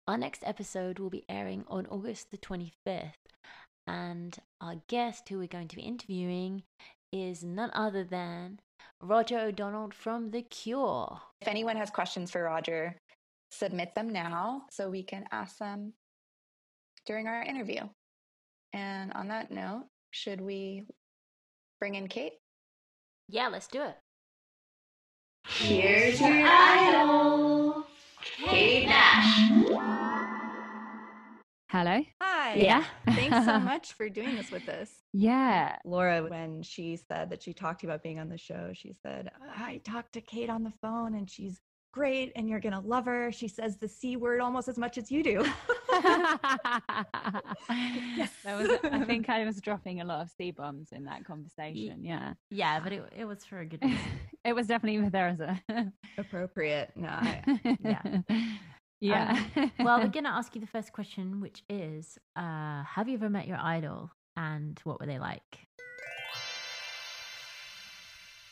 Our 0.06 0.18
next 0.18 0.42
episode 0.44 0.98
will 0.98 1.10
be 1.10 1.24
airing 1.28 1.64
on 1.68 1.86
August 1.86 2.30
the 2.30 2.38
25th, 2.38 3.12
and 3.86 4.36
our 4.60 4.76
guest 4.88 5.28
who 5.28 5.38
we're 5.38 5.46
going 5.46 5.68
to 5.68 5.76
be 5.76 5.82
interviewing 5.82 6.62
is 7.14 7.44
none 7.44 7.70
other 7.74 8.02
than 8.02 8.58
Roger 9.00 9.38
O'Donnell 9.38 9.90
from 9.92 10.32
The 10.32 10.42
Cure. 10.42 11.20
if 11.40 11.46
anyone 11.46 11.76
has 11.76 11.88
questions 11.90 12.32
for 12.32 12.42
Roger, 12.42 12.96
submit 13.52 13.94
them 13.94 14.12
now 14.12 14.62
so 14.70 14.90
we 14.90 15.04
can 15.04 15.24
ask 15.30 15.58
them 15.58 15.92
during 17.06 17.28
our 17.28 17.42
interview. 17.42 17.82
And 18.72 19.12
on 19.12 19.28
that 19.28 19.52
note, 19.52 19.84
should 20.10 20.40
we 20.40 20.86
bring 21.78 21.94
in 21.94 22.08
Kate? 22.08 22.32
Yeah, 23.28 23.46
let's 23.46 23.68
do 23.68 23.82
it. 23.82 23.96
Here's 25.46 26.20
your 26.20 26.44
idol, 26.44 27.86
Kate 28.22 28.86
Nash. 28.86 30.03
Hello. 31.74 32.00
Hi. 32.20 32.54
Yeah. 32.54 32.84
Thanks 33.04 33.44
so 33.46 33.58
much 33.58 33.94
for 33.94 34.08
doing 34.08 34.36
this 34.36 34.52
with 34.52 34.68
us. 34.68 34.88
Yeah. 35.12 35.74
Laura, 35.84 36.22
when 36.22 36.62
she 36.62 36.94
said 36.94 37.30
that 37.30 37.42
she 37.42 37.52
talked 37.52 37.80
to 37.80 37.88
you 37.88 37.90
about 37.90 38.00
being 38.00 38.20
on 38.20 38.28
the 38.28 38.38
show, 38.38 38.70
she 38.72 38.92
said, 38.92 39.32
I 39.58 39.80
talked 39.84 40.12
to 40.12 40.20
Kate 40.20 40.48
on 40.48 40.62
the 40.62 40.72
phone 40.80 41.16
and 41.16 41.28
she's 41.28 41.60
great 41.92 42.30
and 42.36 42.48
you're 42.48 42.60
going 42.60 42.74
to 42.74 42.78
love 42.78 43.06
her. 43.06 43.32
She 43.32 43.48
says 43.48 43.76
the 43.76 43.88
C 43.88 44.14
word 44.14 44.40
almost 44.40 44.68
as 44.68 44.78
much 44.78 44.98
as 44.98 45.10
you 45.10 45.24
do. 45.24 45.44
That 48.44 48.58
was, 48.58 48.78
I 48.84 49.04
think 49.04 49.28
I 49.28 49.44
was 49.44 49.60
dropping 49.60 50.00
a 50.00 50.04
lot 50.04 50.20
of 50.20 50.30
C 50.30 50.52
bombs 50.52 50.90
in 50.92 51.04
that 51.06 51.24
conversation. 51.24 52.04
Yeah. 52.04 52.34
Yeah, 52.50 52.78
but 52.78 52.92
it, 52.92 53.02
it 53.16 53.24
was 53.24 53.44
for 53.44 53.58
a 53.58 53.66
good 53.66 53.82
reason. 53.82 53.98
It 54.44 54.52
was 54.54 54.66
definitely 54.66 55.08
there 55.08 55.28
as 55.28 55.40
a. 55.40 55.92
Appropriate. 56.18 56.90
No, 56.94 57.08
I, 57.08 57.42
yeah. 57.82 58.20
Yeah. 59.04 59.38
well, 59.80 59.98
we're 60.00 60.08
going 60.08 60.24
to 60.24 60.30
ask 60.30 60.54
you 60.54 60.60
the 60.60 60.66
first 60.66 60.92
question, 60.92 61.40
which 61.40 61.62
is 61.68 62.18
uh, 62.36 62.82
Have 62.84 63.08
you 63.08 63.14
ever 63.14 63.28
met 63.28 63.46
your 63.46 63.58
idol 63.58 64.10
and 64.36 64.80
what 64.84 64.98
were 65.00 65.06
they 65.06 65.18
like? 65.18 65.42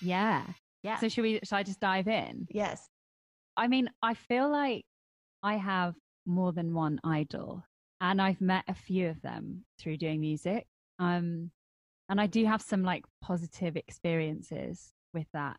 yeah. 0.01 0.45
Yeah. 0.83 0.99
So 0.99 1.09
should 1.09 1.23
we? 1.23 1.41
Should 1.45 1.55
I 1.55 1.63
just 1.63 1.81
dive 1.81 2.09
in? 2.09 2.47
yes. 2.51 2.89
I 3.57 3.69
mean, 3.69 3.91
I 4.03 4.15
feel 4.15 4.51
like 4.51 4.85
I 5.43 5.57
have 5.57 5.95
more 6.27 6.53
than 6.53 6.75
one 6.75 6.99
idol, 7.05 7.63
and 8.01 8.21
I've 8.21 8.41
met 8.41 8.65
a 8.67 8.75
few 8.75 9.09
of 9.09 9.21
them 9.21 9.65
through 9.79 9.99
doing 9.99 10.21
music. 10.21 10.67
Um, 10.99 11.51
and 12.09 12.21
I 12.21 12.27
do 12.27 12.45
have 12.47 12.63
some 12.63 12.83
like 12.83 13.05
positive 13.23 13.77
experiences 13.77 14.93
with 15.15 15.27
that. 15.35 15.57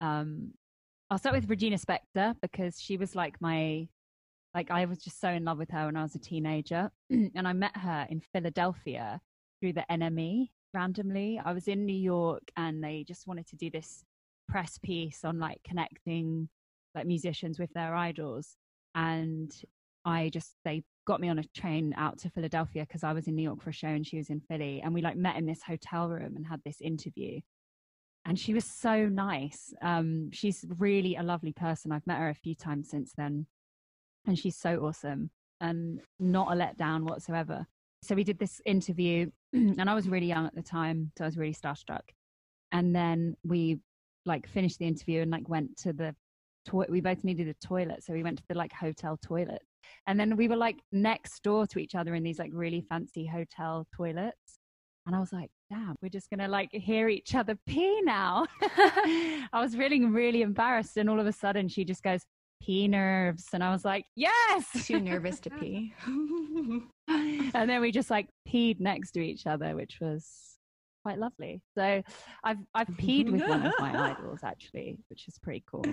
Um, 0.00 0.52
I'll 1.10 1.18
start 1.18 1.34
with 1.34 1.48
Regina 1.48 1.76
Spektor 1.76 2.34
because 2.40 2.80
she 2.80 2.96
was 2.96 3.14
like 3.14 3.40
my, 3.40 3.88
like 4.54 4.70
I 4.70 4.84
was 4.84 4.98
just 4.98 5.20
so 5.20 5.28
in 5.28 5.44
love 5.44 5.58
with 5.58 5.70
her 5.70 5.86
when 5.86 5.96
I 5.96 6.02
was 6.02 6.14
a 6.14 6.20
teenager, 6.20 6.90
and 7.10 7.46
I 7.48 7.52
met 7.52 7.76
her 7.76 8.06
in 8.08 8.20
Philadelphia 8.32 9.20
through 9.60 9.74
the 9.74 9.84
NME 9.90 10.48
randomly. 10.72 11.40
I 11.44 11.52
was 11.52 11.68
in 11.68 11.84
New 11.86 11.96
York, 11.96 12.42
and 12.56 12.82
they 12.82 13.04
just 13.06 13.26
wanted 13.26 13.46
to 13.48 13.56
do 13.56 13.70
this 13.70 14.04
press 14.48 14.78
piece 14.78 15.24
on 15.24 15.38
like 15.38 15.58
connecting 15.66 16.48
like 16.94 17.06
musicians 17.06 17.58
with 17.58 17.72
their 17.74 17.94
idols. 17.94 18.56
And 18.94 19.52
i 20.06 20.28
just 20.28 20.56
they 20.64 20.82
got 21.06 21.20
me 21.20 21.28
on 21.30 21.38
a 21.38 21.44
train 21.54 21.94
out 21.96 22.18
to 22.18 22.28
philadelphia 22.28 22.84
because 22.86 23.02
i 23.02 23.12
was 23.12 23.26
in 23.26 23.34
new 23.34 23.42
york 23.42 23.62
for 23.62 23.70
a 23.70 23.72
show 23.72 23.88
and 23.88 24.06
she 24.06 24.16
was 24.16 24.30
in 24.30 24.40
philly. 24.40 24.80
And 24.82 24.94
we 24.94 25.02
like 25.02 25.16
met 25.16 25.36
in 25.36 25.46
this 25.46 25.62
hotel 25.62 26.08
room 26.08 26.36
and 26.36 26.46
had 26.46 26.60
this 26.64 26.80
interview. 26.80 27.40
And 28.26 28.38
she 28.38 28.54
was 28.54 28.64
so 28.64 29.06
nice. 29.08 29.72
Um 29.82 30.30
she's 30.32 30.64
really 30.78 31.16
a 31.16 31.22
lovely 31.22 31.52
person. 31.52 31.92
I've 31.92 32.06
met 32.06 32.18
her 32.18 32.30
a 32.30 32.34
few 32.34 32.54
times 32.54 32.90
since 32.90 33.12
then 33.16 33.46
and 34.26 34.38
she's 34.38 34.56
so 34.56 34.78
awesome 34.84 35.30
and 35.60 36.00
not 36.18 36.52
a 36.52 36.56
letdown 36.56 37.02
whatsoever 37.02 37.66
so 38.02 38.14
we 38.14 38.24
did 38.24 38.38
this 38.38 38.60
interview 38.66 39.30
and 39.52 39.88
i 39.88 39.94
was 39.94 40.08
really 40.08 40.26
young 40.26 40.46
at 40.46 40.54
the 40.54 40.62
time 40.62 41.10
so 41.16 41.24
i 41.24 41.26
was 41.26 41.38
really 41.38 41.54
starstruck 41.54 42.02
and 42.72 42.94
then 42.94 43.36
we 43.44 43.78
like 44.26 44.48
finished 44.48 44.78
the 44.78 44.86
interview 44.86 45.22
and 45.22 45.30
like 45.30 45.48
went 45.48 45.76
to 45.78 45.92
the 45.92 46.14
toilet. 46.66 46.90
We 46.90 47.00
both 47.00 47.22
needed 47.24 47.48
a 47.48 47.54
toilet, 47.66 48.02
so 48.02 48.12
we 48.12 48.22
went 48.22 48.38
to 48.38 48.44
the 48.48 48.54
like 48.54 48.72
hotel 48.72 49.18
toilet, 49.22 49.62
and 50.06 50.18
then 50.18 50.36
we 50.36 50.48
were 50.48 50.56
like 50.56 50.78
next 50.92 51.42
door 51.42 51.66
to 51.68 51.78
each 51.78 51.94
other 51.94 52.14
in 52.14 52.22
these 52.22 52.38
like 52.38 52.50
really 52.52 52.80
fancy 52.88 53.26
hotel 53.26 53.86
toilets. 53.94 54.58
And 55.06 55.14
I 55.14 55.20
was 55.20 55.32
like, 55.32 55.50
damn, 55.70 55.96
we're 56.02 56.08
just 56.08 56.30
gonna 56.30 56.48
like 56.48 56.70
hear 56.72 57.08
each 57.08 57.34
other 57.34 57.56
pee 57.66 58.00
now. 58.02 58.46
I 58.62 59.48
was 59.60 59.74
feeling 59.74 60.12
really 60.12 60.42
embarrassed, 60.42 60.96
and 60.96 61.08
all 61.08 61.20
of 61.20 61.26
a 61.26 61.32
sudden 61.32 61.68
she 61.68 61.84
just 61.84 62.02
goes, 62.02 62.22
pee 62.62 62.88
nerves. 62.88 63.48
And 63.52 63.62
I 63.62 63.70
was 63.70 63.84
like, 63.84 64.06
yes. 64.16 64.86
Too 64.86 65.00
nervous 65.00 65.40
to 65.40 65.50
pee. 65.60 65.94
and 67.08 67.70
then 67.70 67.80
we 67.80 67.92
just 67.92 68.10
like 68.10 68.28
peed 68.48 68.80
next 68.80 69.12
to 69.12 69.20
each 69.20 69.46
other, 69.46 69.74
which 69.74 69.98
was 70.00 70.26
quite 71.04 71.18
lovely. 71.18 71.60
So 71.76 72.02
I've 72.44 72.58
I've 72.74 72.88
peed 72.88 73.30
with 73.30 73.42
one 73.46 73.66
of 73.66 73.74
my 73.78 74.10
idols 74.12 74.40
actually, 74.42 74.98
which 75.08 75.28
is 75.28 75.38
pretty 75.38 75.62
cool. 75.70 75.84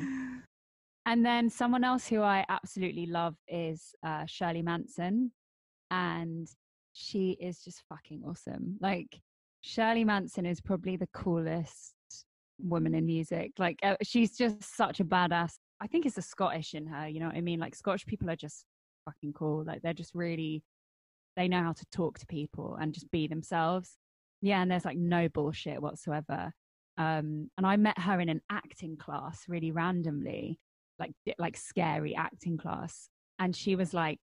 And 1.06 1.26
then 1.26 1.50
someone 1.50 1.84
else 1.84 2.08
who 2.08 2.22
I 2.22 2.46
absolutely 2.48 3.08
love 3.08 3.36
is 3.48 3.94
uh, 4.06 4.26
Shirley 4.28 4.62
Manson, 4.62 5.32
and 5.90 6.48
she 6.94 7.32
is 7.42 7.64
just 7.64 7.82
fucking 7.90 8.24
awesome. 8.26 8.78
Like 8.80 9.20
Shirley 9.62 10.04
Manson 10.04 10.46
is 10.46 10.62
probably 10.62 10.96
the 10.98 11.10
coolest 11.14 11.94
woman 12.60 12.96
in 12.96 13.06
music. 13.06 13.52
Like 13.58 13.80
uh, 13.84 13.96
she's 14.04 14.38
just 14.38 14.76
such 14.76 15.00
a 15.00 15.06
badass. 15.06 15.54
I 15.82 15.88
think 15.88 16.06
it's 16.06 16.16
the 16.16 16.22
Scottish 16.22 16.76
in 16.76 16.86
her. 16.86 17.08
You 17.08 17.20
know 17.20 17.26
what 17.26 17.36
I 17.36 17.42
mean? 17.42 17.60
Like 17.60 17.76
Scottish 17.76 18.06
people 18.06 18.30
are 18.30 18.36
just 18.36 18.66
fucking 19.06 19.34
cool. 19.34 19.64
Like 19.66 19.82
they're 19.82 19.94
just 19.94 20.14
really 20.14 20.64
they 21.36 21.48
know 21.48 21.64
how 21.64 21.74
to 21.74 21.86
talk 21.92 22.20
to 22.20 22.26
people 22.26 22.78
and 22.80 22.94
just 22.94 23.10
be 23.12 23.28
themselves. 23.28 23.98
Yeah, 24.42 24.62
and 24.62 24.70
there's 24.70 24.86
like 24.86 24.98
no 24.98 25.28
bullshit 25.30 25.82
whatsoever. 25.82 26.52
Um, 26.98 27.50
and 27.58 27.66
I 27.66 27.78
met 27.78 27.98
her 28.00 28.20
in 28.20 28.30
an 28.30 28.42
acting 28.50 28.98
class 28.98 29.46
really 29.48 29.72
randomly, 29.72 30.60
like 31.00 31.14
like 31.40 31.58
scary 31.58 32.16
acting 32.16 32.58
class, 32.58 33.10
and 33.40 33.56
she 33.56 33.76
was 33.76 33.94
like 33.94 34.20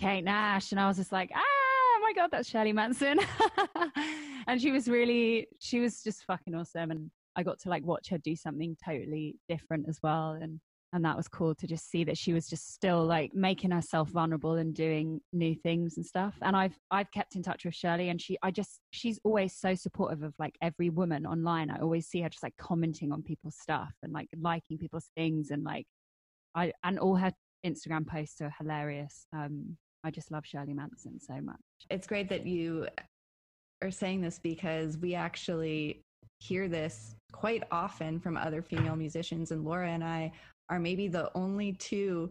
Kate 0.00 0.24
Nash, 0.24 0.72
and 0.72 0.80
I 0.80 0.88
was 0.88 0.96
just 0.96 1.12
like, 1.12 1.30
ah, 1.34 1.38
oh 1.40 2.00
my 2.02 2.12
god, 2.12 2.30
that's 2.30 2.48
Shirley 2.48 2.72
Manson. 2.72 3.18
and 4.46 4.60
she 4.60 4.72
was 4.72 4.88
really, 4.88 5.48
she 5.58 5.80
was 5.80 6.02
just 6.02 6.24
fucking 6.24 6.54
awesome, 6.54 6.90
and 6.90 7.10
I 7.36 7.42
got 7.44 7.60
to 7.60 7.70
like 7.70 7.84
watch 7.84 8.08
her 8.10 8.18
do 8.18 8.34
something 8.34 8.76
totally 8.84 9.36
different 9.48 9.86
as 9.88 10.00
well, 10.02 10.32
and 10.32 10.60
and 10.92 11.04
that 11.04 11.16
was 11.16 11.28
cool 11.28 11.54
to 11.54 11.66
just 11.66 11.90
see 11.90 12.04
that 12.04 12.16
she 12.16 12.32
was 12.32 12.48
just 12.48 12.72
still 12.72 13.04
like 13.04 13.34
making 13.34 13.70
herself 13.70 14.08
vulnerable 14.08 14.54
and 14.54 14.74
doing 14.74 15.20
new 15.32 15.54
things 15.54 15.96
and 15.96 16.06
stuff. 16.06 16.34
And 16.42 16.56
i've 16.56 16.78
i've 16.90 17.10
kept 17.10 17.36
in 17.36 17.42
touch 17.42 17.64
with 17.64 17.74
shirley 17.74 18.08
and 18.08 18.20
she 18.20 18.38
i 18.42 18.50
just 18.50 18.80
she's 18.90 19.20
always 19.24 19.54
so 19.54 19.74
supportive 19.74 20.22
of 20.22 20.34
like 20.38 20.56
every 20.62 20.90
woman 20.90 21.26
online. 21.26 21.70
I 21.70 21.80
always 21.80 22.06
see 22.06 22.22
her 22.22 22.28
just 22.28 22.42
like 22.42 22.56
commenting 22.56 23.12
on 23.12 23.22
people's 23.22 23.56
stuff 23.56 23.92
and 24.02 24.12
like 24.12 24.28
liking 24.40 24.78
people's 24.78 25.10
things 25.16 25.50
and 25.50 25.62
like 25.62 25.86
i 26.54 26.72
and 26.84 26.98
all 26.98 27.16
her 27.16 27.32
instagram 27.66 28.06
posts 28.06 28.40
are 28.40 28.52
hilarious. 28.58 29.26
Um 29.34 29.76
i 30.04 30.10
just 30.10 30.30
love 30.30 30.46
shirley 30.46 30.74
manson 30.74 31.20
so 31.20 31.40
much. 31.40 31.56
It's 31.90 32.06
great 32.06 32.28
that 32.30 32.46
you 32.46 32.88
are 33.82 33.90
saying 33.90 34.22
this 34.22 34.38
because 34.38 34.96
we 34.96 35.14
actually 35.14 36.02
hear 36.40 36.68
this 36.68 37.16
quite 37.32 37.62
often 37.70 38.20
from 38.20 38.36
other 38.36 38.62
female 38.62 38.96
musicians 38.96 39.50
and 39.50 39.64
Laura 39.64 39.90
and 39.90 40.04
I 40.04 40.32
are 40.70 40.78
maybe 40.78 41.08
the 41.08 41.30
only 41.34 41.72
two 41.72 42.30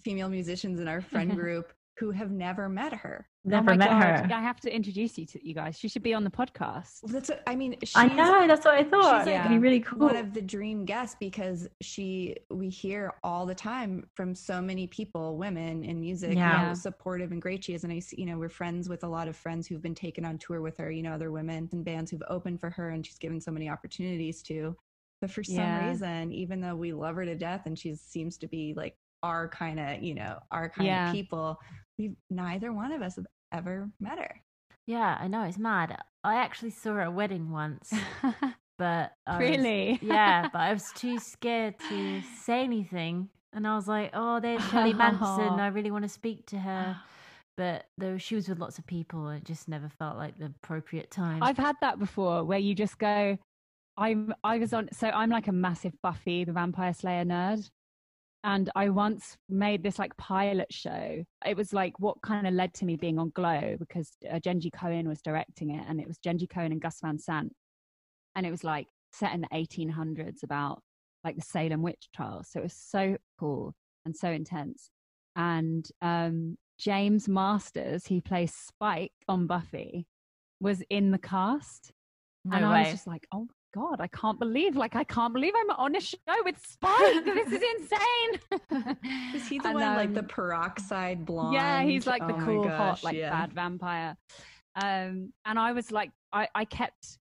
female 0.00 0.28
musicians 0.28 0.80
in 0.80 0.88
our 0.88 1.00
friend 1.00 1.36
group 1.36 1.72
who 1.98 2.10
have 2.10 2.30
never 2.30 2.68
met 2.68 2.92
her. 2.92 3.28
Never 3.44 3.72
oh 3.72 3.76
met 3.76 3.90
God. 3.90 4.02
her. 4.30 4.34
I 4.34 4.40
have 4.40 4.60
to 4.60 4.74
introduce 4.74 5.18
you 5.18 5.26
to 5.26 5.46
you 5.46 5.52
guys. 5.54 5.78
She 5.78 5.88
should 5.88 6.02
be 6.02 6.14
on 6.14 6.24
the 6.24 6.30
podcast. 6.30 7.00
That's 7.04 7.28
what, 7.28 7.42
I 7.46 7.54
mean, 7.54 7.76
she's, 7.82 7.92
I 7.96 8.06
know. 8.06 8.46
That's 8.46 8.64
what 8.64 8.74
I 8.74 8.84
thought. 8.84 9.20
she's 9.24 9.28
It'd 9.28 9.40
like 9.40 9.48
be 9.50 9.58
really 9.58 9.80
cool. 9.80 9.98
one 9.98 10.16
of 10.16 10.32
the 10.32 10.40
dream 10.40 10.84
guests 10.84 11.16
because 11.20 11.68
she 11.82 12.36
we 12.50 12.68
hear 12.70 13.12
all 13.22 13.44
the 13.44 13.54
time 13.54 14.06
from 14.14 14.34
so 14.34 14.62
many 14.62 14.86
people, 14.86 15.36
women 15.36 15.84
in 15.84 16.00
music, 16.00 16.34
Yeah. 16.34 16.66
how 16.68 16.74
supportive 16.74 17.30
and 17.30 17.42
great 17.42 17.64
she 17.64 17.74
is. 17.74 17.84
And 17.84 17.92
I 17.92 17.98
see, 17.98 18.16
you 18.18 18.26
know, 18.26 18.38
we're 18.38 18.48
friends 18.48 18.88
with 18.88 19.04
a 19.04 19.08
lot 19.08 19.28
of 19.28 19.36
friends 19.36 19.66
who've 19.66 19.82
been 19.82 19.94
taken 19.94 20.24
on 20.24 20.38
tour 20.38 20.62
with 20.62 20.78
her, 20.78 20.90
you 20.90 21.02
know, 21.02 21.12
other 21.12 21.30
women 21.30 21.68
and 21.72 21.84
bands 21.84 22.10
who've 22.10 22.22
opened 22.28 22.58
for 22.60 22.70
her 22.70 22.90
and 22.90 23.04
she's 23.04 23.18
given 23.18 23.40
so 23.40 23.50
many 23.50 23.68
opportunities 23.68 24.42
to. 24.44 24.74
But 25.22 25.30
for 25.30 25.44
some 25.44 25.54
Yeah. 25.54 25.88
reason, 25.88 26.32
even 26.32 26.60
though 26.60 26.74
we 26.74 26.92
love 26.92 27.14
her 27.14 27.24
to 27.24 27.36
death 27.36 27.62
and 27.66 27.78
she 27.78 27.94
seems 27.94 28.36
to 28.38 28.48
be 28.48 28.74
like 28.76 28.96
our 29.22 29.48
kind 29.48 29.78
of, 29.78 30.02
you 30.02 30.14
know, 30.14 30.40
our 30.50 30.68
kind 30.68 30.88
Yeah. 30.88 31.06
of 31.10 31.14
people, 31.14 31.60
we've 31.96 32.16
neither 32.28 32.72
one 32.72 32.90
of 32.90 33.02
us 33.02 33.14
have 33.14 33.26
ever 33.52 33.88
met 34.00 34.18
her. 34.18 34.42
Yeah, 34.84 35.16
I 35.20 35.28
know 35.28 35.44
it's 35.44 35.58
mad. 35.58 35.96
I 36.24 36.34
actually 36.34 36.70
saw 36.70 36.94
her 36.94 37.02
at 37.02 37.06
a 37.06 37.10
wedding 37.12 37.52
once, 37.52 37.92
but 38.78 39.12
I 39.24 39.38
was- 39.38 39.38
really? 39.38 40.00
yeah, 40.02 40.48
but 40.52 40.58
I 40.60 40.72
was 40.72 40.90
too 40.96 41.20
scared 41.20 41.78
to 41.88 42.20
say 42.22 42.64
anything, 42.64 43.28
and 43.52 43.64
I 43.64 43.76
was 43.76 43.86
like, 43.86 44.10
"Oh, 44.14 44.40
there's 44.40 44.68
Shirley 44.70 44.92
Manson. 44.92 45.60
I 45.60 45.68
really 45.76 45.92
want 45.92 46.02
to 46.02 46.08
speak 46.08 46.46
to 46.46 46.58
her." 46.58 46.96
But 47.58 47.84
though 47.98 48.16
she 48.16 48.34
was 48.34 48.48
with 48.48 48.58
lots 48.58 48.78
of 48.78 48.86
people, 48.86 49.28
it 49.28 49.44
just 49.44 49.68
never 49.68 49.86
felt 49.90 50.16
like 50.16 50.38
the 50.38 50.46
appropriate 50.46 51.10
time. 51.10 51.42
I've 51.42 51.58
had 51.58 51.76
that 51.82 51.98
before 51.98 52.42
where 52.44 52.58
you 52.58 52.74
just 52.74 52.98
go, 52.98 53.36
I'm 53.96 54.34
I 54.42 54.58
was 54.58 54.72
on 54.72 54.88
so 54.92 55.08
I'm 55.08 55.30
like 55.30 55.48
a 55.48 55.52
massive 55.52 55.92
Buffy 56.02 56.44
the 56.44 56.52
Vampire 56.52 56.94
Slayer 56.94 57.24
nerd. 57.24 57.68
And 58.44 58.70
I 58.74 58.88
once 58.88 59.36
made 59.48 59.84
this 59.84 60.00
like 60.00 60.16
pilot 60.16 60.72
show. 60.72 61.22
It 61.46 61.56
was 61.56 61.72
like 61.72 62.00
what 62.00 62.20
kind 62.22 62.46
of 62.46 62.54
led 62.54 62.74
to 62.74 62.84
me 62.84 62.96
being 62.96 63.18
on 63.18 63.30
Glow 63.30 63.76
because 63.78 64.10
uh, 64.28 64.40
Jenji 64.40 64.70
Kohan 64.72 65.06
was 65.06 65.22
directing 65.22 65.70
it, 65.70 65.84
and 65.88 66.00
it 66.00 66.08
was 66.08 66.18
Jenji 66.18 66.48
Kohan 66.48 66.72
and 66.72 66.80
Gus 66.80 66.98
Van 67.00 67.18
Sant, 67.18 67.52
and 68.34 68.44
it 68.44 68.50
was 68.50 68.64
like 68.64 68.88
set 69.12 69.32
in 69.32 69.42
the 69.42 69.48
1800s 69.48 70.42
about 70.42 70.82
like 71.22 71.36
the 71.36 71.42
Salem 71.42 71.82
witch 71.82 72.08
trials. 72.14 72.48
So 72.50 72.60
it 72.60 72.64
was 72.64 72.74
so 72.74 73.16
cool 73.38 73.74
and 74.04 74.16
so 74.16 74.28
intense. 74.28 74.90
And 75.36 75.86
um, 76.00 76.56
James 76.78 77.28
Marsters, 77.28 78.06
he 78.06 78.20
plays 78.20 78.52
Spike 78.52 79.12
on 79.28 79.46
Buffy, 79.46 80.06
was 80.60 80.82
in 80.90 81.12
the 81.12 81.18
cast. 81.18 81.92
no 82.44 82.56
and 82.56 82.68
way. 82.68 82.76
I 82.76 82.80
was 82.80 82.90
just 82.90 83.06
like, 83.06 83.26
oh 83.32 83.46
God, 83.74 84.00
I 84.00 84.06
can't 84.08 84.38
believe, 84.38 84.76
like, 84.76 84.94
I 84.94 85.04
can't 85.04 85.32
believe 85.32 85.54
I'm 85.56 85.70
on 85.70 85.96
a 85.96 86.00
show 86.00 86.16
with 86.44 86.56
Spike. 86.64 87.24
this 87.24 87.46
is 87.52 87.62
insane. 87.80 88.96
Is 89.34 89.48
he 89.48 89.58
the 89.58 89.68
And, 89.68 89.74
one 89.74 89.96
like 89.96 90.12
the 90.12 90.20
um, 90.20 90.26
peroxide 90.26 91.24
blonde? 91.24 91.54
Yeah, 91.54 91.82
he's 91.82 92.06
like 92.06 92.26
the 92.26 92.34
Oh 92.34 92.44
cool, 92.44 92.64
gosh, 92.64 92.76
hot, 92.76 93.04
like 93.04 93.16
yeah. 93.16 93.30
bad 93.30 93.52
vampire. 93.54 94.16
Um, 94.74 95.32
and 95.46 95.58
I 95.58 95.72
was 95.72 95.90
like, 95.90 96.10
I, 96.32 96.48
I 96.54 96.64
kept 96.66 97.18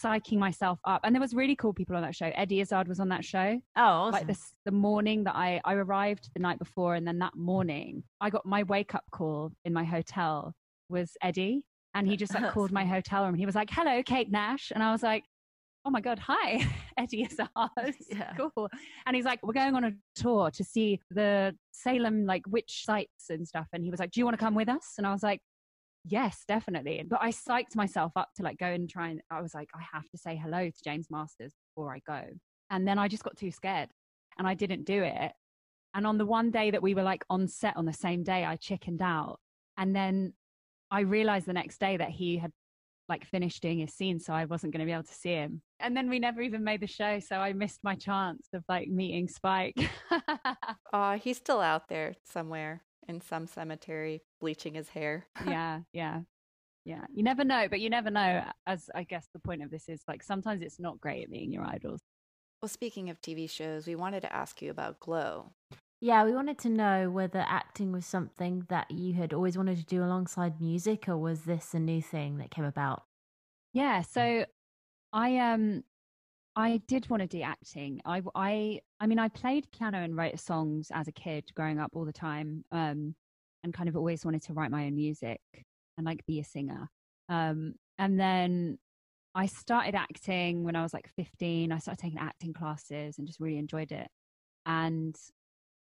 psyching 0.00 0.38
myself 0.38 0.78
up. 0.84 1.00
And 1.04 1.14
there 1.14 1.20
was 1.20 1.34
really 1.34 1.56
cool 1.56 1.72
people 1.72 1.96
on 1.96 2.02
that 2.02 2.14
show. 2.14 2.30
Eddie 2.34 2.60
Izzard 2.60 2.86
was 2.86 3.00
on 3.00 3.08
that 3.08 3.24
show. 3.24 3.60
oh, 3.76 3.82
awesome. 3.82 4.12
Like 4.12 4.26
this, 4.26 4.52
the 4.64 4.70
morning 4.72 5.24
that 5.24 5.34
I, 5.34 5.60
I 5.64 5.74
arrived 5.74 6.30
the 6.34 6.40
night 6.40 6.58
before, 6.58 6.94
and 6.94 7.06
then 7.06 7.18
that 7.18 7.34
morning 7.34 8.04
I 8.20 8.30
got 8.30 8.46
my 8.46 8.62
wake 8.64 8.94
up 8.94 9.04
call 9.10 9.52
in 9.64 9.72
my 9.72 9.84
hotel 9.84 10.54
was 10.88 11.16
Eddie, 11.22 11.64
and 11.94 12.06
he 12.06 12.16
just 12.16 12.34
like 12.34 12.50
called 12.52 12.70
my 12.70 12.84
hotel 12.84 13.24
room. 13.24 13.34
He 13.34 13.46
was 13.46 13.54
like, 13.56 13.70
"Hello, 13.70 14.02
Kate 14.04 14.30
Nash," 14.30 14.70
and 14.72 14.82
I 14.82 14.92
was 14.92 15.02
like, 15.02 15.24
"Oh 15.86 15.90
my 15.90 16.00
god, 16.00 16.18
hi, 16.18 16.66
Eddie 16.98 17.22
Izzard, 17.22 17.48
Yeah. 18.10 18.34
cool." 18.36 18.68
And 19.06 19.14
he's 19.16 19.24
like, 19.24 19.40
"We're 19.42 19.52
going 19.52 19.74
on 19.74 19.84
a 19.84 19.92
tour 20.14 20.50
to 20.50 20.64
see 20.64 21.00
the 21.10 21.56
Salem 21.72 22.26
like 22.26 22.42
witch 22.48 22.82
sites 22.84 23.30
and 23.30 23.46
stuff," 23.46 23.68
and 23.72 23.84
he 23.84 23.90
was 23.90 24.00
like, 24.00 24.10
"Do 24.10 24.20
you 24.20 24.24
want 24.24 24.38
to 24.38 24.44
come 24.44 24.54
with 24.54 24.68
us?" 24.68 24.94
And 24.98 25.06
I 25.06 25.12
was 25.12 25.22
like. 25.22 25.40
Yes, 26.08 26.44
definitely. 26.46 27.02
But 27.04 27.18
I 27.20 27.30
psyched 27.30 27.74
myself 27.74 28.12
up 28.14 28.28
to 28.36 28.44
like 28.44 28.58
go 28.58 28.66
and 28.66 28.88
try 28.88 29.08
and 29.08 29.20
I 29.28 29.40
was 29.40 29.54
like, 29.54 29.68
I 29.74 29.82
have 29.92 30.08
to 30.10 30.16
say 30.16 30.36
hello 30.36 30.70
to 30.70 30.82
James 30.84 31.08
Marsters 31.10 31.52
before 31.74 31.92
I 31.92 31.98
go. 32.06 32.22
And 32.70 32.86
then 32.86 32.96
I 32.96 33.08
just 33.08 33.24
got 33.24 33.36
too 33.36 33.50
scared 33.50 33.90
and 34.38 34.46
I 34.46 34.54
didn't 34.54 34.84
do 34.84 35.02
it. 35.02 35.32
And 35.94 36.06
on 36.06 36.16
the 36.16 36.24
one 36.24 36.52
day 36.52 36.70
that 36.70 36.80
we 36.80 36.94
were 36.94 37.02
like 37.02 37.24
on 37.28 37.48
set 37.48 37.76
on 37.76 37.86
the 37.86 37.92
same 37.92 38.22
day, 38.22 38.44
I 38.44 38.54
chickened 38.54 39.02
out. 39.02 39.40
And 39.78 39.96
then 39.96 40.34
I 40.92 41.00
realized 41.00 41.46
the 41.46 41.52
next 41.52 41.80
day 41.80 41.96
that 41.96 42.10
he 42.10 42.38
had 42.38 42.52
like 43.08 43.24
finished 43.24 43.62
doing 43.62 43.78
his 43.78 43.94
scene, 43.94 44.18
so 44.18 44.32
I 44.32 44.44
wasn't 44.44 44.72
going 44.72 44.80
to 44.80 44.86
be 44.86 44.92
able 44.92 45.04
to 45.04 45.14
see 45.14 45.30
him. 45.30 45.62
And 45.80 45.96
then 45.96 46.08
we 46.08 46.18
never 46.18 46.40
even 46.40 46.64
made 46.64 46.80
the 46.80 46.86
show, 46.86 47.20
so 47.20 47.36
I 47.36 47.52
missed 47.52 47.80
my 47.82 47.94
chance 47.94 48.48
of 48.52 48.64
like 48.68 48.88
meeting 48.88 49.28
Spike. 49.28 49.76
Uh, 50.92 51.18
he's 51.18 51.36
still 51.36 51.60
out 51.60 51.88
there 51.88 52.14
somewhere 52.24 52.80
in 53.06 53.20
some 53.20 53.46
cemetery 53.46 54.22
bleaching 54.40 54.74
his 54.74 54.88
hair. 54.88 55.26
yeah, 55.46 55.80
yeah. 55.92 56.20
Yeah, 56.86 57.04
you 57.12 57.24
never 57.24 57.44
know, 57.44 57.66
but 57.68 57.80
you 57.80 57.90
never 57.90 58.10
know. 58.10 58.44
As 58.66 58.88
I 58.94 59.02
guess 59.02 59.26
the 59.32 59.40
point 59.40 59.62
of 59.62 59.70
this 59.70 59.88
is 59.88 60.00
like 60.06 60.22
sometimes 60.22 60.62
it's 60.62 60.78
not 60.78 61.00
great 61.00 61.24
at 61.24 61.28
meeting 61.28 61.52
your 61.52 61.64
idols. 61.64 62.00
Well, 62.62 62.68
speaking 62.68 63.10
of 63.10 63.20
TV 63.20 63.50
shows, 63.50 63.86
we 63.86 63.96
wanted 63.96 64.20
to 64.22 64.34
ask 64.34 64.62
you 64.62 64.70
about 64.70 65.00
Glow. 65.00 65.52
Yeah, 66.06 66.24
we 66.24 66.36
wanted 66.36 66.56
to 66.58 66.68
know 66.68 67.10
whether 67.10 67.40
acting 67.40 67.90
was 67.90 68.06
something 68.06 68.64
that 68.68 68.92
you 68.92 69.14
had 69.14 69.32
always 69.32 69.58
wanted 69.58 69.78
to 69.78 69.84
do 69.84 70.04
alongside 70.04 70.60
music, 70.60 71.08
or 71.08 71.18
was 71.18 71.40
this 71.40 71.74
a 71.74 71.80
new 71.80 72.00
thing 72.00 72.38
that 72.38 72.52
came 72.52 72.64
about? 72.64 73.02
Yeah, 73.72 74.02
so 74.02 74.44
I 75.12 75.38
um 75.38 75.82
I 76.54 76.80
did 76.86 77.10
want 77.10 77.22
to 77.22 77.26
do 77.26 77.42
acting. 77.42 78.02
I 78.04 78.22
I 78.36 78.80
I 79.00 79.08
mean 79.08 79.18
I 79.18 79.30
played 79.30 79.66
piano 79.72 79.98
and 79.98 80.16
wrote 80.16 80.38
songs 80.38 80.92
as 80.94 81.08
a 81.08 81.12
kid 81.12 81.50
growing 81.56 81.80
up 81.80 81.90
all 81.94 82.04
the 82.04 82.12
time. 82.12 82.64
Um 82.70 83.16
and 83.64 83.74
kind 83.74 83.88
of 83.88 83.96
always 83.96 84.24
wanted 84.24 84.42
to 84.44 84.52
write 84.52 84.70
my 84.70 84.86
own 84.86 84.94
music 84.94 85.40
and 85.98 86.06
like 86.06 86.24
be 86.24 86.38
a 86.38 86.44
singer. 86.44 86.88
Um 87.28 87.74
and 87.98 88.20
then 88.20 88.78
I 89.34 89.46
started 89.46 89.96
acting 89.96 90.62
when 90.62 90.76
I 90.76 90.84
was 90.84 90.94
like 90.94 91.10
15. 91.16 91.72
I 91.72 91.78
started 91.78 92.00
taking 92.00 92.20
acting 92.20 92.52
classes 92.52 93.18
and 93.18 93.26
just 93.26 93.40
really 93.40 93.58
enjoyed 93.58 93.90
it. 93.90 94.06
And 94.66 95.16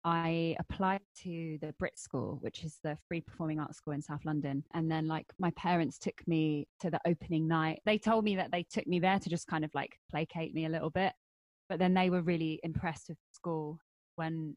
I 0.05 0.55
applied 0.59 1.01
to 1.23 1.59
the 1.63 1.75
Brit 1.79 1.99
School, 1.99 2.37
which 2.43 2.63
is 2.63 2.79
the 2.85 2.99
free 3.09 3.23
performing 3.23 3.59
arts 3.59 3.79
school 3.79 3.95
in 3.95 4.03
South 4.03 4.25
London. 4.27 4.63
And 4.75 4.91
then, 4.91 5.09
like, 5.09 5.27
my 5.39 5.51
parents 5.53 5.99
took 5.99 6.21
me 6.27 6.69
to 6.81 6.91
the 6.91 7.01
opening 7.07 7.49
night. 7.49 7.81
They 7.87 7.97
told 7.97 8.25
me 8.25 8.37
that 8.37 8.53
they 8.53 8.65
took 8.65 8.87
me 8.87 9.01
there 9.01 9.19
to 9.19 9.31
just 9.31 9.47
kind 9.47 9.65
of 9.65 9.71
like 9.75 9.99
placate 10.11 10.53
me 10.53 10.67
a 10.67 10.69
little 10.69 10.91
bit. 10.91 11.15
But 11.71 11.79
then 11.79 11.95
they 11.95 12.11
were 12.11 12.21
really 12.21 12.61
impressed 12.63 13.09
with 13.09 13.17
school 13.33 13.79
when 14.17 14.55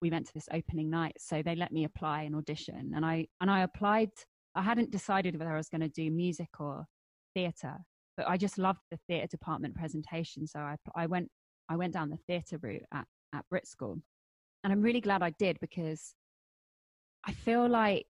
we 0.00 0.10
went 0.10 0.26
to 0.28 0.34
this 0.34 0.48
opening 0.50 0.88
night. 0.88 1.16
So 1.18 1.42
they 1.42 1.54
let 1.54 1.72
me 1.72 1.84
apply 1.84 2.22
and 2.22 2.34
audition. 2.34 2.92
And 2.96 3.04
I, 3.04 3.26
and 3.42 3.50
I 3.50 3.60
applied. 3.60 4.10
I 4.54 4.62
hadn't 4.62 4.90
decided 4.90 5.38
whether 5.38 5.52
I 5.52 5.58
was 5.58 5.68
going 5.68 5.82
to 5.82 5.88
do 5.88 6.10
music 6.10 6.48
or 6.58 6.86
theatre, 7.34 7.76
but 8.16 8.26
I 8.26 8.38
just 8.38 8.56
loved 8.56 8.80
the 8.90 8.98
theatre 9.06 9.26
department 9.26 9.74
presentation. 9.74 10.46
So 10.46 10.60
I, 10.60 10.76
I 10.94 11.04
went, 11.04 11.28
I 11.68 11.76
went 11.76 11.92
down 11.92 12.08
the 12.08 12.16
theatre 12.26 12.56
route 12.62 12.86
at, 12.94 13.04
at 13.34 13.44
Brit 13.50 13.66
School 13.66 13.98
and 14.66 14.72
I'm 14.72 14.82
really 14.82 15.00
glad 15.00 15.22
I 15.22 15.30
did 15.38 15.60
because 15.60 16.16
I 17.24 17.30
feel 17.30 17.68
like 17.68 18.04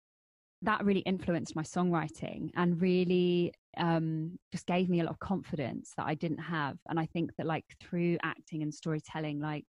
that 0.62 0.86
really 0.86 1.02
influenced 1.02 1.54
my 1.54 1.64
songwriting 1.64 2.50
and 2.56 2.82
really 2.82 3.52
um, 3.76 4.40
just 4.54 4.66
gave 4.66 4.90
me 4.90 5.02
a 5.02 5.04
lot 5.04 5.12
of 5.12 5.20
confidence 5.20 5.92
that 5.98 6.06
I 6.08 6.14
didn't 6.16 6.38
have. 6.38 6.78
And 6.88 6.98
I 6.98 7.08
think 7.08 7.32
that 7.36 7.46
like 7.46 7.66
through 7.82 8.20
acting 8.24 8.64
and 8.64 8.74
storytelling, 8.74 9.42
like 9.42 9.66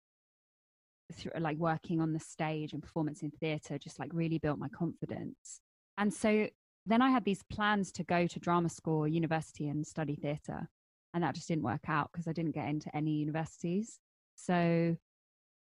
through 1.14 1.32
like 1.40 1.56
working 1.56 2.02
on 2.02 2.12
the 2.12 2.20
stage 2.20 2.74
and 2.74 2.84
performance 2.84 3.22
in 3.22 3.32
theatre, 3.32 3.78
just 3.78 3.98
like 3.98 4.10
really 4.14 4.38
built 4.38 4.60
my 4.60 4.68
confidence. 4.68 5.62
And 5.98 6.14
so 6.14 6.50
then 6.86 7.02
I 7.02 7.12
had 7.12 7.24
these 7.24 7.44
plans 7.50 7.94
to 7.94 8.04
go 8.04 8.28
to 8.28 8.40
drama 8.42 8.68
school 8.68 9.08
university 9.08 9.70
and 9.70 9.88
study 9.88 10.18
theatre. 10.18 10.68
And 11.14 11.24
that 11.24 11.34
just 11.34 11.48
didn't 11.48 11.64
work 11.64 11.88
out 11.88 12.10
because 12.12 12.28
I 12.28 12.34
didn't 12.34 12.56
get 12.56 12.68
into 12.68 12.94
any 12.94 13.12
universities. 13.12 14.00
So 14.36 14.98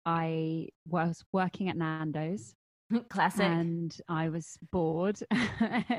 I 0.08 0.70
was 0.88 1.22
working 1.34 1.67
at 1.67 1.76
Nando's 1.76 2.56
Classic. 3.10 3.43
and 3.43 3.96
I 4.08 4.30
was 4.30 4.58
bored. 4.72 5.20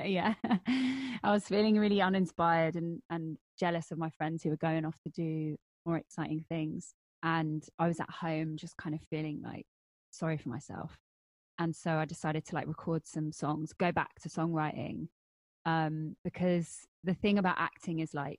yeah. 0.04 0.32
I 0.66 1.30
was 1.30 1.44
feeling 1.44 1.78
really 1.78 2.00
uninspired 2.00 2.74
and, 2.74 3.02
and 3.10 3.36
jealous 3.60 3.90
of 3.90 3.98
my 3.98 4.08
friends 4.16 4.42
who 4.42 4.48
were 4.48 4.56
going 4.56 4.86
off 4.86 4.96
to 5.02 5.10
do 5.10 5.56
more 5.84 5.98
exciting 5.98 6.42
things. 6.48 6.94
And 7.22 7.62
I 7.78 7.86
was 7.86 8.00
at 8.00 8.08
home 8.08 8.56
just 8.56 8.78
kind 8.78 8.94
of 8.94 9.02
feeling 9.10 9.42
like 9.44 9.66
sorry 10.10 10.38
for 10.38 10.48
myself. 10.48 10.96
And 11.58 11.76
so 11.76 11.90
I 11.92 12.06
decided 12.06 12.46
to 12.46 12.54
like 12.54 12.66
record 12.66 13.06
some 13.06 13.30
songs, 13.30 13.74
go 13.74 13.92
back 13.92 14.14
to 14.22 14.30
songwriting. 14.30 15.08
Um, 15.66 16.16
because 16.24 16.78
the 17.04 17.12
thing 17.12 17.36
about 17.36 17.56
acting 17.58 17.98
is 17.98 18.14
like 18.14 18.38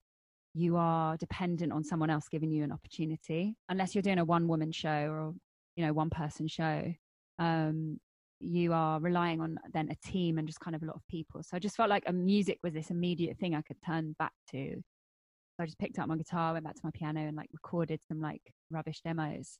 you 0.56 0.78
are 0.78 1.16
dependent 1.18 1.72
on 1.72 1.84
someone 1.84 2.10
else 2.10 2.28
giving 2.28 2.50
you 2.50 2.64
an 2.64 2.72
opportunity, 2.72 3.56
unless 3.68 3.94
you're 3.94 4.02
doing 4.02 4.18
a 4.18 4.26
one 4.26 4.48
woman 4.48 4.72
show 4.72 4.90
or, 4.90 5.34
you 5.80 5.86
know, 5.86 5.94
one 5.94 6.10
person 6.10 6.46
show. 6.50 6.94
Um, 7.40 8.02
you 8.42 8.74
are 8.74 9.00
relying 9.00 9.40
on 9.40 9.58
then 9.74 9.90
a 9.90 10.08
team 10.10 10.38
and 10.38 10.46
just 10.46 10.60
kind 10.60 10.76
of 10.76 10.84
a 10.84 10.86
lot 10.86 10.98
of 10.98 11.08
people. 11.08 11.42
So 11.42 11.56
I 11.56 11.60
just 11.60 11.78
felt 11.78 11.90
like 11.90 12.04
a 12.06 12.12
music 12.12 12.60
was 12.64 12.74
this 12.74 12.90
immediate 12.90 13.38
thing 13.38 13.56
I 13.56 13.62
could 13.62 13.82
turn 13.82 14.14
back 14.20 14.34
to. 14.52 14.76
So 14.76 15.64
I 15.64 15.66
just 15.66 15.80
picked 15.80 15.98
up 15.98 16.10
my 16.10 16.18
guitar, 16.18 16.52
went 16.52 16.66
back 16.66 16.76
to 16.76 16.82
my 16.84 16.92
piano 16.94 17.22
and 17.22 17.38
like 17.38 17.48
recorded 17.54 18.02
some 18.10 18.20
like 18.20 18.42
rubbish 18.70 19.00
demos 19.06 19.58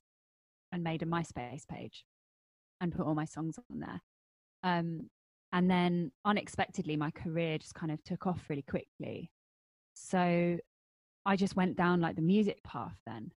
and 0.72 0.84
made 0.84 1.02
a 1.02 1.06
MySpace 1.06 1.66
page 1.66 2.04
and 2.82 2.94
put 2.94 3.06
all 3.06 3.14
my 3.14 3.24
songs 3.24 3.58
on 3.70 3.80
there. 3.80 4.00
Um, 4.62 5.08
And 5.52 5.70
then 5.70 6.12
unexpectedly, 6.26 6.96
my 6.96 7.10
career 7.10 7.56
just 7.56 7.74
kind 7.74 7.90
of 7.92 8.04
took 8.04 8.26
off 8.26 8.44
really 8.50 8.62
quickly. 8.62 9.30
So 9.94 10.58
I 11.24 11.36
just 11.36 11.56
went 11.56 11.76
down 11.78 12.02
like 12.02 12.16
the 12.16 12.22
music 12.22 12.62
path 12.62 12.98
then. 13.06 13.32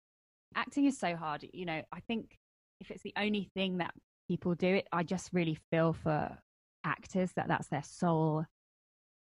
Acting 0.55 0.85
is 0.87 0.99
so 0.99 1.17
hard. 1.17 1.47
You 1.53 1.65
know, 1.65 1.83
I 1.93 2.01
think 2.01 2.39
if 2.83 2.91
it's 2.91 3.03
the 3.03 3.15
only 3.17 3.49
thing 3.55 3.79
that 3.79 3.95
people 4.29 4.55
do 4.55 4.75
it, 4.75 4.89
I 4.93 5.05
just 5.05 5.31
really 5.33 5.57
feel 5.71 5.93
for 5.93 6.37
actors 6.85 7.33
that 7.37 7.49
that's 7.49 7.69
their 7.69 7.83
sole 7.83 8.45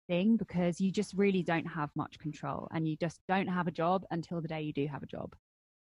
thing 0.07 0.37
because 0.37 0.79
you 0.79 0.91
just 0.91 1.13
really 1.13 1.43
don't 1.43 1.65
have 1.67 1.91
much 1.95 2.17
control 2.19 2.67
and 2.71 2.87
you 2.87 2.95
just 2.95 3.19
don't 3.27 3.47
have 3.47 3.67
a 3.67 3.71
job 3.71 4.05
until 4.11 4.41
the 4.41 4.47
day 4.47 4.61
you 4.61 4.73
do 4.73 4.87
have 4.87 5.03
a 5.03 5.07
job. 5.07 5.35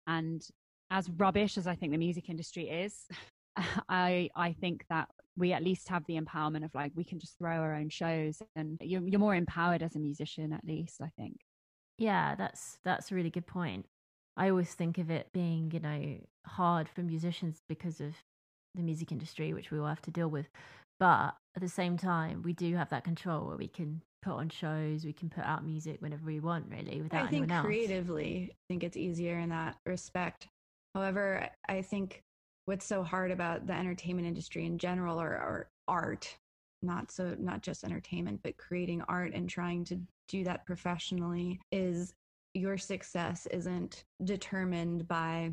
And 0.08 0.46
as 0.92 1.10
rubbish 1.10 1.58
as 1.58 1.66
I 1.66 1.76
think 1.76 1.94
the 1.94 1.98
music 1.98 2.30
industry 2.30 2.70
is, 2.70 3.08
I 3.90 4.30
I 4.36 4.54
think 4.54 4.86
that 4.90 5.10
we 5.38 5.54
at 5.54 5.64
least 5.64 5.88
have 5.90 6.06
the 6.06 6.20
empowerment 6.20 6.66
of 6.66 6.76
like 6.76 6.92
we 6.96 7.04
can 7.04 7.20
just 7.20 7.38
throw 7.38 7.56
our 7.56 7.74
own 7.74 7.90
shows 7.90 8.42
and 8.56 8.78
you're 8.82 9.02
you're 9.08 9.20
more 9.20 9.36
empowered 9.36 9.82
as 9.84 9.96
a 9.96 10.00
musician 10.00 10.52
at 10.54 10.66
least 10.66 11.02
I 11.02 11.12
think. 11.18 11.38
Yeah, 11.98 12.36
that's 12.36 12.80
that's 12.84 13.12
a 13.12 13.16
really 13.16 13.30
good 13.30 13.48
point. 13.48 13.86
I 14.36 14.50
always 14.50 14.74
think 14.74 14.98
of 14.98 15.10
it 15.10 15.30
being, 15.34 15.72
you 15.72 15.80
know, 15.80 16.18
hard 16.46 16.90
for 16.90 17.02
musicians 17.02 17.62
because 17.68 18.02
of 18.02 18.14
the 18.76 18.82
music 18.82 19.12
industry, 19.12 19.54
which 19.54 19.72
we 19.72 19.80
all 19.80 19.88
have 19.88 20.02
to 20.04 20.12
deal 20.12 20.30
with. 20.30 20.48
But 21.00 21.36
at 21.56 21.62
the 21.62 21.70
same 21.70 21.98
time, 21.98 22.42
we 22.44 22.54
do 22.54 22.76
have 22.76 22.90
that 22.90 23.04
control 23.04 23.48
where 23.48 23.58
we 23.58 23.68
can 23.68 24.02
put 24.22 24.34
on 24.34 24.50
shows, 24.50 25.06
we 25.06 25.14
can 25.14 25.30
put 25.30 25.44
out 25.44 25.66
music 25.66 26.02
whenever 26.02 26.26
we 26.26 26.40
want, 26.40 26.66
really, 26.70 27.02
without 27.02 27.26
I 27.26 27.28
think 27.28 27.44
anyone 27.44 27.52
else. 27.52 27.66
creatively, 27.66 28.50
I 28.52 28.56
think 28.70 28.84
it's 28.84 28.98
easier 28.98 29.38
in 29.38 29.50
that 29.50 29.76
respect. 29.86 30.48
However, 30.96 31.50
I 31.68 31.82
think 31.82 32.24
what's 32.66 32.86
so 32.86 33.04
hard 33.04 33.32
about 33.32 33.68
the 33.68 33.74
entertainment 33.74 34.28
industry 34.28 34.66
in 34.66 34.78
general 34.78 35.20
or, 35.20 35.30
or 35.30 35.68
art, 35.88 36.38
not 36.82 37.12
so 37.12 37.36
not 37.38 37.62
just 37.62 37.84
entertainment, 37.84 38.40
but 38.44 38.58
creating 38.58 39.02
art 39.08 39.34
and 39.34 39.50
trying 39.50 39.84
to 39.86 40.00
do 40.30 40.44
that 40.46 40.66
professionally 40.66 41.60
is 41.72 42.14
your 42.54 42.78
success 42.78 43.48
isn't 43.48 44.04
determined 44.24 45.08
by 45.08 45.52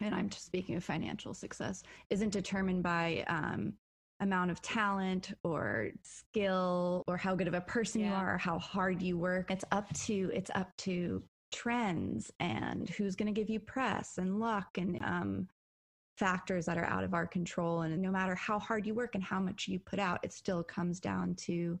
and 0.00 0.14
I'm 0.14 0.28
just 0.28 0.44
speaking 0.44 0.74
of 0.74 0.84
financial 0.84 1.34
success, 1.34 1.82
isn't 2.10 2.32
determined 2.32 2.82
by 2.82 3.24
um, 3.28 3.74
amount 4.20 4.50
of 4.50 4.60
talent 4.62 5.32
or 5.42 5.90
skill 6.02 7.02
or 7.06 7.16
how 7.16 7.34
good 7.34 7.48
of 7.48 7.54
a 7.54 7.60
person 7.60 8.00
you 8.00 8.12
are 8.12 8.34
or 8.34 8.38
how 8.38 8.58
hard 8.58 9.02
you 9.02 9.18
work. 9.18 9.50
It's 9.50 9.64
up 9.72 9.92
to 10.04 10.30
it's 10.34 10.50
up 10.54 10.76
to 10.78 11.22
trends 11.52 12.32
and 12.40 12.88
who's 12.90 13.14
going 13.14 13.32
to 13.32 13.38
give 13.38 13.50
you 13.50 13.60
press 13.60 14.18
and 14.18 14.40
luck 14.40 14.78
and 14.78 14.98
um, 15.04 15.48
factors 16.16 16.66
that 16.66 16.78
are 16.78 16.86
out 16.86 17.04
of 17.04 17.14
our 17.14 17.26
control. 17.26 17.82
And 17.82 18.00
no 18.00 18.10
matter 18.10 18.34
how 18.34 18.58
hard 18.58 18.86
you 18.86 18.94
work 18.94 19.14
and 19.14 19.22
how 19.22 19.40
much 19.40 19.68
you 19.68 19.78
put 19.78 19.98
out, 19.98 20.20
it 20.22 20.32
still 20.32 20.62
comes 20.62 21.00
down 21.00 21.34
to 21.36 21.78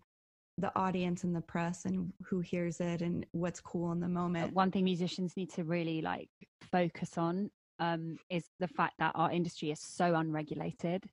the 0.58 0.72
audience 0.78 1.24
and 1.24 1.34
the 1.34 1.40
press 1.40 1.84
and 1.84 2.12
who 2.24 2.40
hears 2.40 2.80
it 2.80 3.02
and 3.02 3.26
what's 3.32 3.60
cool 3.60 3.92
in 3.92 4.00
the 4.00 4.08
moment. 4.08 4.52
One 4.52 4.70
thing 4.70 4.84
musicians 4.84 5.36
need 5.36 5.50
to 5.54 5.64
really 5.64 6.00
like 6.00 6.28
focus 6.70 7.18
on 7.18 7.50
um, 7.80 8.18
is 8.30 8.44
the 8.60 8.68
fact 8.68 8.94
that 9.00 9.12
our 9.16 9.32
industry 9.32 9.70
is 9.70 9.80
so 9.80 10.14
unregulated 10.14 11.04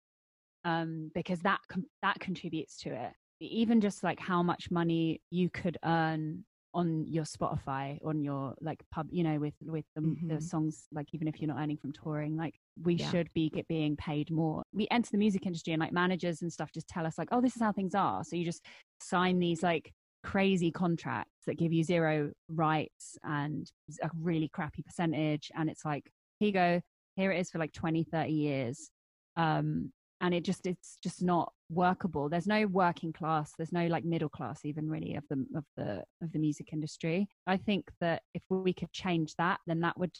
um, 0.64 1.12
because 1.16 1.40
that 1.40 1.60
com- 1.70 1.88
that 2.04 2.20
contributes 2.20 2.78
to 2.82 2.90
it. 2.94 3.14
Even 3.40 3.82
just 3.82 4.04
like 4.04 4.20
how 4.20 4.44
much 4.44 4.70
money 4.70 5.22
you 5.32 5.50
could 5.50 5.78
earn 5.84 6.46
on 6.74 7.06
your 7.08 7.24
Spotify, 7.24 7.98
on 8.06 8.24
your 8.24 8.54
like 8.62 8.80
pub, 8.92 9.08
you 9.10 9.24
know, 9.24 9.40
with 9.40 9.56
with 9.64 9.86
the, 9.96 10.02
the 10.02 10.36
Mhm. 10.36 10.44
songs, 10.44 10.88
like 10.92 11.08
even 11.14 11.28
if 11.28 11.42
you're 11.42 11.48
not 11.48 11.60
earning 11.60 11.78
from 11.78 11.92
touring, 11.92 12.38
like 12.38 12.54
we 12.84 12.98
Yeah. 12.98 13.10
should 13.10 13.34
be 13.34 13.50
get, 13.50 13.68
being 13.68 13.98
paid 13.98 14.30
more. 14.30 14.62
We 14.72 14.88
enter 14.92 15.10
the 15.12 15.18
music 15.18 15.48
industry 15.48 15.74
and 15.74 15.82
like 15.82 15.92
managers 15.92 16.44
and 16.44 16.54
stuff 16.54 16.72
just 16.72 16.88
tell 16.88 17.08
us 17.08 17.18
like, 17.18 17.30
oh, 17.32 17.42
this 17.42 17.56
is 17.56 17.62
how 17.62 17.72
things 17.72 17.96
are. 17.96 18.24
So 18.24 18.36
you 18.36 18.46
just 18.46 18.64
sign 19.02 19.40
these 19.40 19.64
like 19.64 19.94
crazy 20.24 20.72
contracts 20.72 21.46
that 21.48 21.58
give 21.58 21.74
you 21.74 21.84
zero 21.84 22.32
rights 22.48 23.18
and 23.24 23.72
a 24.04 24.10
really 24.20 24.48
crappy 24.48 24.84
percentage 24.84 25.52
and 25.56 25.70
it's 25.70 25.84
like 25.84 26.12
here 26.40 26.48
you 26.48 26.54
go. 26.54 26.82
Here 27.16 27.32
it 27.32 27.40
is 27.40 27.50
for 27.52 27.60
like 27.60 27.74
20 27.74 28.04
30 28.04 28.32
years. 28.32 28.92
Um 29.36 29.92
and 30.22 30.36
it 30.36 30.44
just 30.46 30.68
it's 30.68 30.98
just 31.04 31.24
not 31.24 31.52
workable. 31.70 32.30
There's 32.30 32.48
no 32.48 32.68
working 32.68 33.12
class 33.14 33.54
there's 33.58 33.72
no 33.72 33.88
like 33.88 34.06
middle 34.06 34.30
class 34.30 34.64
even 34.64 34.90
really 34.90 35.16
of 35.16 35.24
the 35.30 35.46
of 35.56 35.66
the 35.78 36.04
of 36.22 36.32
the 36.32 36.40
music 36.40 36.70
industry. 36.72 37.28
I 37.48 37.58
think 37.58 37.90
that 38.00 38.22
if 38.34 38.44
we 38.50 38.74
could 38.74 38.92
change 38.92 39.36
that 39.38 39.60
then 39.66 39.80
that 39.82 39.98
would 39.98 40.16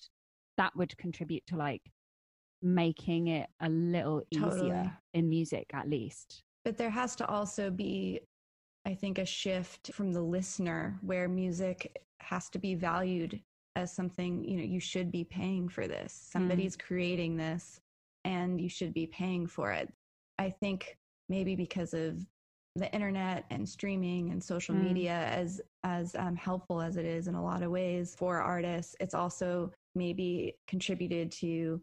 that 0.58 0.76
would 0.76 0.98
contribute 0.98 1.46
to 1.48 1.56
like 1.56 1.84
making 2.62 3.28
it 3.28 3.50
a 3.62 3.70
little 3.70 4.22
easier 4.32 4.50
Totally. 4.50 4.92
in 5.14 5.30
music 5.30 5.66
at 5.74 5.90
least. 5.90 6.44
But 6.64 6.78
there 6.78 6.90
has 6.90 7.16
to 7.18 7.28
also 7.28 7.72
be, 7.72 8.20
I 8.86 8.96
think, 8.96 9.18
a 9.20 9.26
shift 9.26 9.92
from 9.94 10.12
the 10.12 10.22
listener 10.22 10.98
where 11.02 11.28
music 11.28 12.04
has 12.20 12.50
to 12.50 12.60
be 12.60 12.76
valued 12.76 13.42
as 13.76 13.92
something, 13.94 14.44
you 14.44 14.58
know, 14.58 14.64
you 14.64 14.80
should 14.80 15.12
be 15.12 15.24
paying 15.24 15.70
for 15.70 15.88
this. 15.88 16.14
Somebody's 16.32 16.76
creating 16.76 17.38
this 17.38 17.80
and 18.26 18.60
you 18.60 18.70
should 18.70 18.94
be 18.94 19.08
paying 19.08 19.48
for 19.48 19.72
it. 19.72 19.92
I 20.38 20.50
think 20.50 20.98
maybe 21.30 21.56
because 21.56 21.94
of 21.94 22.26
the 22.76 22.92
internet 22.94 23.46
and 23.50 23.68
streaming 23.68 24.30
and 24.32 24.44
social 24.44 24.76
Mm. 24.76 24.82
media 24.82 25.14
as 25.28 25.62
as 25.84 26.16
um, 26.16 26.36
helpful 26.36 26.82
as 26.82 26.96
it 26.96 27.06
is 27.06 27.28
in 27.28 27.36
a 27.36 27.44
lot 27.44 27.64
of 27.64 27.72
ways 27.72 28.16
for 28.16 28.40
artists 28.40 28.96
it's 29.02 29.14
also 29.14 29.72
maybe 29.94 30.56
contributed 30.68 31.32
to 31.32 31.82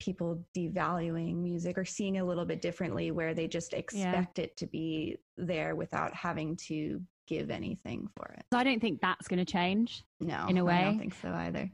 people 0.00 0.44
devaluing 0.56 1.36
music 1.36 1.78
or 1.78 1.84
seeing 1.84 2.18
a 2.18 2.24
little 2.24 2.44
bit 2.44 2.60
differently 2.60 3.10
where 3.10 3.34
they 3.34 3.46
just 3.46 3.72
expect 3.74 4.38
it 4.38 4.56
to 4.56 4.66
be 4.66 5.16
there 5.36 5.74
without 5.76 6.14
having 6.14 6.56
to 6.56 7.00
give 7.26 7.50
anything 7.50 8.06
for 8.16 8.26
it. 8.36 8.44
so 8.52 8.58
i 8.58 8.64
don't 8.64 8.80
think 8.80 9.00
that's 9.00 9.28
going 9.28 9.38
to 9.38 9.50
change 9.50 10.02
No, 10.20 10.46
In 10.48 10.58
a 10.58 10.64
way. 10.64 10.74
I 10.74 10.84
don't 10.84 10.98
think 10.98 11.14
so 11.22 11.28
either. 11.30 11.70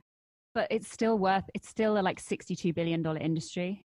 but 0.55 0.69
it's 0.71 0.91
still 0.91 1.19
worth 1.19 1.45
it's 1.55 1.69
still 1.69 1.99
a 1.99 2.03
like 2.03 2.21
62 2.21 2.73
billion 2.73 3.03
dollar 3.03 3.19
industry 3.19 3.85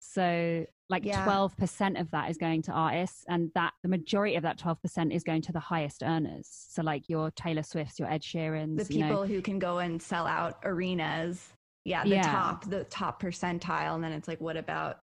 so 0.00 0.66
like 0.90 1.04
Yeah. 1.04 1.24
12% 1.24 1.98
of 2.00 2.10
that 2.10 2.30
is 2.30 2.36
going 2.36 2.60
to 2.62 2.72
artists 2.72 3.24
and 3.28 3.50
that 3.54 3.72
the 3.82 3.88
majority 3.88 4.34
of 4.34 4.42
that 4.42 4.58
12% 4.58 5.14
is 5.14 5.22
going 5.24 5.40
to 5.42 5.52
the 5.52 5.60
highest 5.60 6.02
earners 6.02 6.46
so 6.50 6.82
like 6.82 7.08
your 7.08 7.30
taylor 7.30 7.62
swifts 7.62 7.98
your 7.98 8.10
ed 8.10 8.22
sheerans 8.22 8.88
The 8.88 8.94
you 8.94 9.00
know. 9.00 9.08
people 9.08 9.26
who 9.26 9.40
can 9.40 9.58
go 9.58 9.78
and 9.78 10.02
sell 10.02 10.26
out 10.26 10.58
arenas, 10.64 11.52
yeah, 11.84 12.04
the 12.04 12.10
Yeah. 12.10 12.32
top, 12.32 12.64
the 12.68 12.84
top 12.84 13.20
percentile, 13.22 13.94
and 13.94 14.02
then 14.02 14.12
it's 14.12 14.28
like, 14.28 14.40
what 14.40 14.56
about 14.56 14.98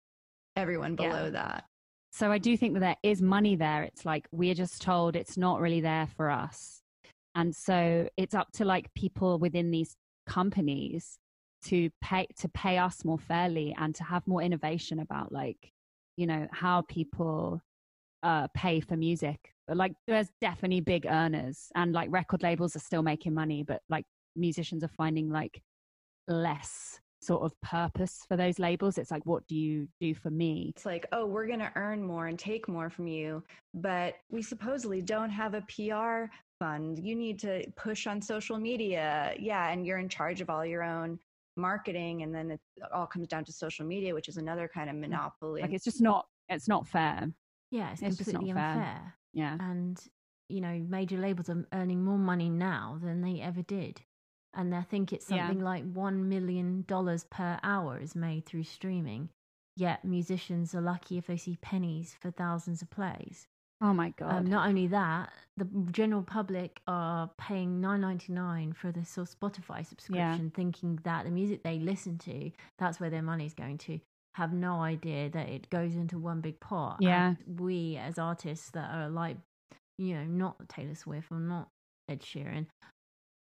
everyone 0.56 0.96
Yeah. 1.00 1.10
below 1.10 1.30
that? 1.32 1.66
so 2.10 2.32
i 2.32 2.38
do 2.38 2.56
think 2.56 2.74
that 2.74 2.80
there 2.80 2.96
is 3.04 3.22
money 3.22 3.58
there 3.58 3.84
it's 3.84 4.06
like 4.06 4.26
we're 4.32 4.54
just 4.56 4.82
told 4.82 5.14
it's 5.14 5.36
not 5.38 5.60
really 5.60 5.82
there 5.82 6.08
for 6.16 6.32
us 6.32 6.82
and 7.36 7.54
so 7.54 8.08
it's 8.16 8.34
up 8.34 8.48
to 8.54 8.64
like 8.64 8.92
people 8.94 9.38
within 9.38 9.72
these 9.72 9.94
companies 10.26 11.20
to 11.66 11.90
pay 12.02 12.26
to 12.40 12.48
pay 12.48 12.78
us 12.78 13.04
more 13.04 13.20
fairly 13.20 13.76
and 13.78 13.94
to 13.94 14.06
have 14.06 14.26
more 14.26 14.42
innovation 14.42 15.00
about 15.02 15.34
like 15.34 15.72
you 16.16 16.26
know 16.26 16.48
how 16.54 16.82
people 16.84 17.62
uh 18.24 18.48
pay 18.56 18.80
for 18.80 18.96
music 18.96 19.54
but 19.68 19.76
like 19.76 19.92
there's 20.08 20.30
definitely 20.40 20.80
big 20.80 21.06
earners 21.06 21.68
and 21.76 21.92
like 21.92 22.08
record 22.10 22.42
labels 22.42 22.74
are 22.76 22.80
still 22.80 23.04
making 23.04 23.34
money 23.34 23.64
but 23.64 23.82
like 23.90 24.06
musicians 24.38 24.82
are 24.82 24.88
finding 24.96 25.30
like 25.30 25.62
less 26.28 27.00
sort 27.22 27.42
of 27.44 27.60
purpose 27.62 28.24
for 28.28 28.38
those 28.38 28.60
labels 28.60 28.98
it's 28.98 29.12
like 29.12 29.26
what 29.26 29.46
do 29.48 29.56
you 29.56 29.88
do 30.00 30.14
for 30.14 30.30
me 30.30 30.72
It's 30.76 30.86
like, 30.86 31.06
oh, 31.12 31.26
we're 31.26 31.48
going 31.48 31.60
to 31.60 31.72
earn 31.76 32.02
more 32.04 32.28
and 32.28 32.38
take 32.38 32.68
more 32.68 32.90
from 32.90 33.08
you, 33.08 33.44
but 33.74 34.16
we 34.30 34.42
supposedly 34.42 35.02
don't 35.02 35.32
have 35.32 35.54
a 35.56 35.62
PR 35.62 36.32
fund. 36.60 37.00
You 37.00 37.16
need 37.16 37.40
to 37.40 37.64
push 37.76 38.08
on 38.08 38.22
social 38.22 38.58
media. 38.58 39.34
Yeah. 39.40 39.70
And 39.70 39.86
you're 39.86 39.98
in 39.98 40.10
charge 40.10 40.42
of 40.42 40.50
all 40.50 40.66
your 40.66 40.84
own 40.84 41.20
marketing. 41.56 42.22
And 42.24 42.34
then 42.34 42.52
it 42.52 42.62
all 42.94 43.08
comes 43.08 43.28
down 43.28 43.44
to 43.46 43.52
social 43.52 43.86
media, 43.86 44.14
which 44.14 44.30
is 44.30 44.38
another 44.38 44.70
kind 44.72 44.90
of 44.90 44.96
mm. 44.96 45.02
monopoly. 45.02 45.62
like 45.62 45.74
it's 45.74 45.86
just 45.86 46.02
not 46.02 46.28
it's 46.50 46.68
not 46.68 46.88
fair 46.88 47.28
Yeah, 47.72 47.92
it's, 47.92 48.02
It's 48.02 48.18
just 48.18 48.34
not 48.34 48.40
completely 48.40 48.62
fair. 48.62 48.72
unfair. 48.72 49.16
yeah 49.34 49.58
And, 49.60 50.00
you 50.50 50.62
know, 50.62 50.86
major 50.88 51.18
labels 51.18 51.50
are 51.50 51.68
earning 51.74 52.04
more 52.06 52.18
money 52.18 52.50
now 52.50 53.00
than 53.04 53.22
they 53.22 53.42
ever 53.42 53.64
did. 53.64 54.02
And 54.54 54.74
I 54.74 54.82
think 54.82 55.14
it's 55.14 55.30
Yeah. 55.30 55.48
something 55.48 55.64
like 55.64 55.86
$1 55.94 56.16
million 56.26 56.84
per 57.30 57.60
hour 57.64 57.98
is 58.00 58.16
made 58.16 58.46
through 58.46 58.64
streaming. 58.64 59.30
Yet 59.76 60.04
musicians 60.04 60.74
are 60.74 60.82
lucky 60.82 61.18
if 61.20 61.28
they 61.28 61.38
see 61.38 61.58
pennies 61.62 62.16
for 62.20 62.32
thousands 62.32 62.82
of 62.82 62.90
plays. 62.90 63.48
oh 63.80 63.94
my 63.94 64.10
god 64.18 64.34
Um, 64.38 64.46
not 64.46 64.68
only 64.68 64.88
that, 64.88 65.32
the 65.56 65.66
general 65.92 66.24
public 66.24 66.82
are 66.88 67.30
paying 67.38 67.80
nine 67.80 68.02
ninety 68.02 68.34
nine 68.34 68.74
for 68.74 68.92
sort 69.06 69.30
of 69.30 69.40
Spotify 69.40 69.86
subscription, 69.86 70.50
thinking 70.50 71.00
that 71.04 71.26
the 71.26 71.32
music 71.32 71.62
they 71.62 71.78
listen 71.78 72.18
to, 72.20 72.52
that's 72.80 73.00
where 73.00 73.12
their 73.12 73.22
money's 73.22 73.54
going 73.54 73.78
to. 73.80 74.00
Have 74.34 74.52
no 74.52 74.82
idea 74.82 75.30
that 75.30 75.48
it 75.50 75.70
goes 75.70 75.96
into 75.96 76.18
one 76.18 76.42
big 76.42 76.60
pot. 76.60 76.98
Yeah. 77.00 77.36
And 77.46 77.60
we 77.60 77.98
as 77.98 78.18
artists 78.18 78.72
that 78.72 78.90
are 78.96 79.10
like, 79.10 79.38
you 80.00 80.16
know, 80.16 80.24
not 80.26 80.68
Taylor 80.70 80.96
Swift 80.96 81.32
or 81.32 81.40
not 81.40 81.70
Ed 82.10 82.22
Sheeran, 82.22 82.66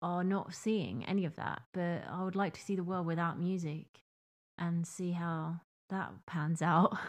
are 0.01 0.23
not 0.23 0.53
seeing 0.53 1.05
any 1.05 1.25
of 1.25 1.35
that. 1.35 1.61
But 1.73 2.03
I 2.09 2.23
would 2.23 2.35
like 2.35 2.53
to 2.53 2.61
see 2.61 2.75
the 2.75 2.83
world 2.83 3.05
without 3.05 3.39
music 3.39 3.87
and 4.57 4.85
see 4.87 5.11
how 5.11 5.61
that 5.89 6.11
pans 6.25 6.61
out. 6.61 6.97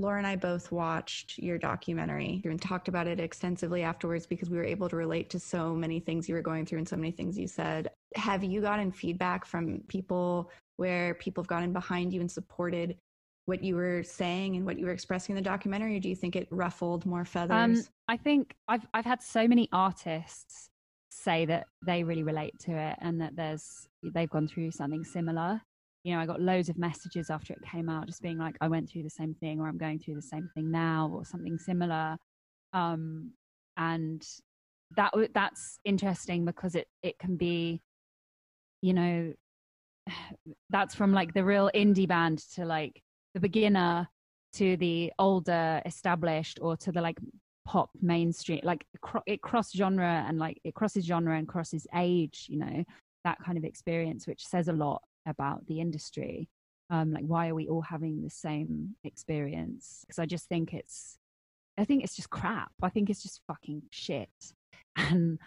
Laura 0.00 0.16
and 0.16 0.26
I 0.26 0.34
both 0.36 0.72
watched 0.72 1.38
your 1.38 1.58
documentary 1.58 2.40
and 2.44 2.60
talked 2.60 2.88
about 2.88 3.06
it 3.06 3.20
extensively 3.20 3.82
afterwards 3.82 4.26
because 4.26 4.48
we 4.48 4.56
were 4.56 4.64
able 4.64 4.88
to 4.88 4.96
relate 4.96 5.28
to 5.30 5.38
so 5.38 5.74
many 5.74 6.00
things 6.00 6.26
you 6.26 6.34
were 6.34 6.40
going 6.40 6.64
through 6.64 6.78
and 6.78 6.88
so 6.88 6.96
many 6.96 7.10
things 7.10 7.38
you 7.38 7.46
said. 7.46 7.90
Have 8.16 8.42
you 8.42 8.62
gotten 8.62 8.92
feedback 8.92 9.44
from 9.44 9.82
people 9.88 10.50
where 10.78 11.14
people 11.14 11.42
have 11.42 11.48
gotten 11.48 11.74
behind 11.74 12.14
you 12.14 12.20
and 12.20 12.30
supported 12.30 12.96
what 13.46 13.62
you 13.62 13.76
were 13.76 14.02
saying 14.02 14.56
and 14.56 14.64
what 14.64 14.78
you 14.78 14.86
were 14.86 14.92
expressing 14.92 15.36
in 15.36 15.42
the 15.42 15.48
documentary, 15.48 15.96
or 15.96 16.00
do 16.00 16.08
you 16.08 16.16
think 16.16 16.36
it 16.36 16.48
ruffled 16.50 17.06
more 17.06 17.24
feathers? 17.24 17.78
Um, 17.78 17.84
I 18.08 18.16
think 18.16 18.54
I've 18.68 18.86
I've 18.94 19.04
had 19.04 19.22
so 19.22 19.48
many 19.48 19.68
artists 19.72 20.70
say 21.10 21.44
that 21.44 21.66
they 21.84 22.04
really 22.04 22.22
relate 22.22 22.58
to 22.60 22.72
it 22.72 22.96
and 23.00 23.20
that 23.20 23.34
there's 23.36 23.88
they've 24.14 24.30
gone 24.30 24.46
through 24.46 24.70
something 24.70 25.04
similar 25.04 25.60
you 26.02 26.14
know, 26.14 26.20
I 26.20 26.26
got 26.26 26.40
loads 26.40 26.68
of 26.68 26.78
messages 26.78 27.28
after 27.28 27.52
it 27.52 27.60
came 27.62 27.88
out, 27.88 28.06
just 28.06 28.22
being 28.22 28.38
like, 28.38 28.56
I 28.60 28.68
went 28.68 28.88
through 28.88 29.02
the 29.02 29.10
same 29.10 29.34
thing, 29.34 29.60
or 29.60 29.68
I'm 29.68 29.76
going 29.76 29.98
through 29.98 30.14
the 30.14 30.22
same 30.22 30.48
thing 30.54 30.70
now, 30.70 31.10
or 31.12 31.24
something 31.24 31.58
similar. 31.58 32.16
Um, 32.72 33.32
and 33.76 34.26
that 34.96 35.12
that's 35.34 35.78
interesting 35.84 36.44
because 36.44 36.74
it 36.74 36.88
it 37.02 37.18
can 37.18 37.36
be, 37.36 37.82
you 38.80 38.94
know, 38.94 39.34
that's 40.70 40.94
from 40.94 41.12
like 41.12 41.34
the 41.34 41.44
real 41.44 41.70
indie 41.74 42.08
band 42.08 42.38
to 42.54 42.64
like 42.64 43.02
the 43.34 43.40
beginner 43.40 44.08
to 44.54 44.76
the 44.78 45.12
older 45.18 45.80
established 45.84 46.58
or 46.60 46.76
to 46.76 46.90
the 46.90 47.00
like 47.00 47.18
pop 47.66 47.90
mainstream 48.00 48.60
like 48.64 48.84
it 49.26 49.40
cross 49.42 49.70
genre 49.70 50.24
and 50.26 50.38
like 50.38 50.58
it 50.64 50.74
crosses 50.74 51.04
genre 51.04 51.38
and 51.38 51.46
crosses 51.46 51.86
age 51.94 52.46
you 52.48 52.58
know 52.58 52.84
that 53.24 53.38
kind 53.44 53.58
of 53.58 53.64
experience 53.64 54.26
which 54.26 54.46
says 54.46 54.68
a 54.68 54.72
lot 54.72 55.02
about 55.26 55.66
the 55.66 55.80
industry. 55.80 56.48
Um, 56.90 57.12
like 57.12 57.24
why 57.24 57.48
are 57.48 57.54
we 57.54 57.68
all 57.68 57.82
having 57.82 58.22
the 58.22 58.30
same 58.30 58.96
experience? 59.04 60.04
Because 60.04 60.18
i 60.18 60.26
just 60.26 60.48
think 60.48 60.74
it's 60.74 61.18
i 61.78 61.84
think 61.84 62.02
it's 62.02 62.16
just 62.16 62.30
crap. 62.30 62.72
I 62.82 62.88
think 62.88 63.10
it's 63.10 63.22
just 63.22 63.40
fucking 63.46 63.82
shit. 63.90 64.28
And 64.96 65.38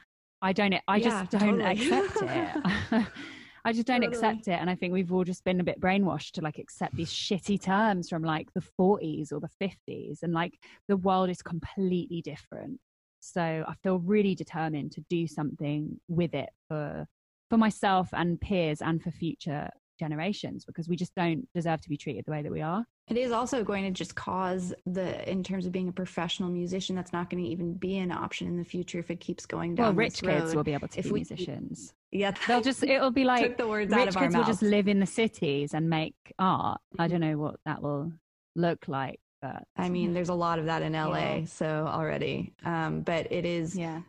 i 0.42 0.54
don't 0.54 0.74
i 0.88 0.98
yeah, 0.98 1.26
just 1.26 1.32
don't 1.32 1.60
totally. 1.60 1.92
accept 1.92 2.18
it 2.22 3.08
I 3.66 3.72
just 3.72 3.88
don't 3.88 4.02
totally. 4.02 4.16
accept 4.16 4.48
it. 4.48 4.60
And 4.60 4.70
I 4.70 4.76
think 4.76 4.94
we've 4.94 5.12
all 5.14 5.24
just 5.24 5.44
been 5.44 5.60
a 5.60 5.64
bit 5.64 5.80
brainwashed 5.80 6.32
to 6.34 6.42
like 6.42 6.58
accept 6.60 6.96
these 6.96 7.12
shitty 7.12 7.62
terms 7.62 8.10
from 8.10 8.24
like 8.24 8.50
the 8.54 8.64
40s 8.80 9.32
or 9.32 9.40
the 9.40 9.50
50s. 9.62 10.24
And 10.24 10.34
like 10.34 10.60
the 10.88 10.98
world 10.98 11.30
is 11.30 11.42
completely 11.42 12.22
different. 12.22 12.80
So 13.22 13.42
I 13.42 13.74
feel 13.82 14.00
really 14.00 14.36
determined 14.36 14.92
to 14.94 15.06
do 15.10 15.28
something 15.28 16.00
with 16.08 16.34
it 16.34 16.50
for 16.68 17.08
for 17.50 17.58
myself 17.58 18.10
and 18.14 18.42
peers 18.42 18.82
and 18.82 19.02
for 19.02 19.12
future 19.12 19.70
generations 20.00 20.66
because 20.66 20.88
we 20.88 20.96
just 20.96 21.14
don't 21.16 21.48
deserve 21.54 21.82
to 21.82 21.90
be 21.90 21.98
treated 21.98 22.26
the 22.26 22.32
way 22.32 22.42
that 22.42 22.52
we 22.52 22.62
are. 22.62 22.86
It 23.10 23.18
is 23.18 23.32
also 23.32 23.64
going 23.64 23.84
to 23.84 23.92
just 23.92 24.16
cause 24.16 24.74
the, 24.86 25.30
in 25.30 25.44
terms 25.44 25.66
of 25.66 25.72
being 25.72 25.90
a 25.90 25.92
professional 25.92 26.50
musician, 26.50 26.96
that's 26.96 27.12
not 27.12 27.30
going 27.30 27.44
to 27.44 27.50
even 27.50 27.74
be 27.74 27.98
an 27.98 28.12
option 28.12 28.48
in 28.48 28.58
the 28.58 28.64
future 28.64 29.00
if 29.00 29.12
it 29.12 29.20
keeps 29.20 29.46
going 29.46 29.76
down. 29.76 29.88
Well, 29.88 29.94
rich 29.94 30.22
kids 30.22 30.56
will 30.56 30.64
be 30.64 30.74
able 30.74 30.88
to 30.88 31.00
if 31.00 31.06
be 31.06 31.12
we, 31.12 31.20
musicians. 31.20 31.94
Yeah, 32.12 32.32
they'll 32.48 32.62
just 32.62 32.84
it'll 32.84 33.12
be 33.12 33.26
like 33.26 33.58
the 33.58 33.68
words 33.68 33.94
rich 33.94 34.16
kids 34.16 34.36
will 34.36 34.44
just 34.44 34.62
live 34.62 34.88
in 34.88 35.00
the 35.00 35.06
cities 35.06 35.74
and 35.74 35.90
make 35.90 36.16
art. 36.40 36.80
I 36.98 37.08
don't 37.08 37.22
know 37.22 37.38
what 37.38 37.56
that 37.66 37.82
will 37.82 38.14
look 38.56 38.88
like, 38.88 39.20
but 39.42 39.64
I 39.76 39.90
mean, 39.90 40.14
there's 40.14 40.30
a 40.30 40.34
lot 40.34 40.60
of 40.60 40.66
that 40.66 40.82
in 40.82 40.94
LA, 40.94 41.18
yeah. 41.18 41.46
so 41.46 41.86
already. 41.90 42.54
Um, 42.64 43.02
but 43.02 43.30
it 43.32 43.46
is, 43.46 43.76
yeah, 43.76 44.02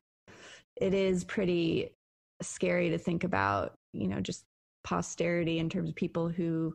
it 0.76 0.94
is 0.94 1.24
pretty 1.24 1.90
scary 2.42 2.90
to 2.90 2.98
think 2.98 3.24
about, 3.24 3.74
you 3.92 4.06
know, 4.06 4.20
just 4.20 4.44
posterity 4.84 5.58
in 5.58 5.68
terms 5.68 5.88
of 5.88 5.96
people 5.96 6.28
who 6.28 6.74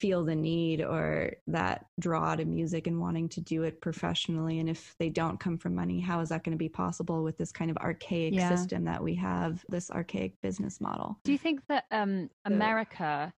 feel 0.00 0.24
the 0.24 0.34
need 0.34 0.80
or 0.80 1.34
that 1.46 1.84
draw 1.98 2.34
to 2.34 2.44
music 2.46 2.86
and 2.86 2.98
wanting 2.98 3.28
to 3.28 3.40
do 3.40 3.64
it 3.64 3.80
professionally 3.82 4.58
and 4.58 4.68
if 4.68 4.94
they 4.98 5.10
don't 5.10 5.38
come 5.38 5.58
from 5.58 5.74
money 5.74 6.00
how 6.00 6.20
is 6.20 6.30
that 6.30 6.42
going 6.42 6.52
to 6.52 6.58
be 6.58 6.70
possible 6.70 7.22
with 7.22 7.36
this 7.36 7.52
kind 7.52 7.70
of 7.70 7.76
archaic 7.78 8.32
yeah. 8.32 8.48
system 8.48 8.84
that 8.84 9.02
we 9.02 9.14
have 9.14 9.62
this 9.68 9.90
archaic 9.90 10.32
business 10.42 10.80
model 10.80 11.18
do 11.24 11.32
you 11.32 11.38
think 11.38 11.60
that 11.68 11.84
um, 11.90 12.30
america 12.46 13.30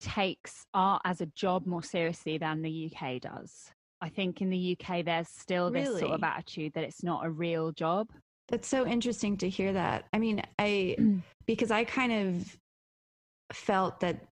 takes 0.00 0.66
art 0.74 1.00
as 1.04 1.20
a 1.20 1.26
job 1.26 1.64
more 1.64 1.82
seriously 1.82 2.38
than 2.38 2.60
the 2.60 2.90
uk 2.92 3.20
does 3.20 3.70
i 4.00 4.08
think 4.08 4.40
in 4.42 4.50
the 4.50 4.76
uk 4.76 5.04
there's 5.04 5.28
still 5.28 5.70
this 5.70 5.86
really? 5.86 6.00
sort 6.00 6.12
of 6.12 6.24
attitude 6.24 6.72
that 6.74 6.82
it's 6.82 7.04
not 7.04 7.24
a 7.24 7.30
real 7.30 7.70
job 7.70 8.08
that's 8.48 8.68
so 8.68 8.86
interesting 8.86 9.38
to 9.38 9.48
hear 9.48 9.72
that. 9.72 10.04
I 10.12 10.18
mean, 10.18 10.42
I 10.58 10.96
because 11.46 11.70
I 11.70 11.84
kind 11.84 12.12
of 12.12 12.56
felt 13.54 14.00
that 14.00 14.26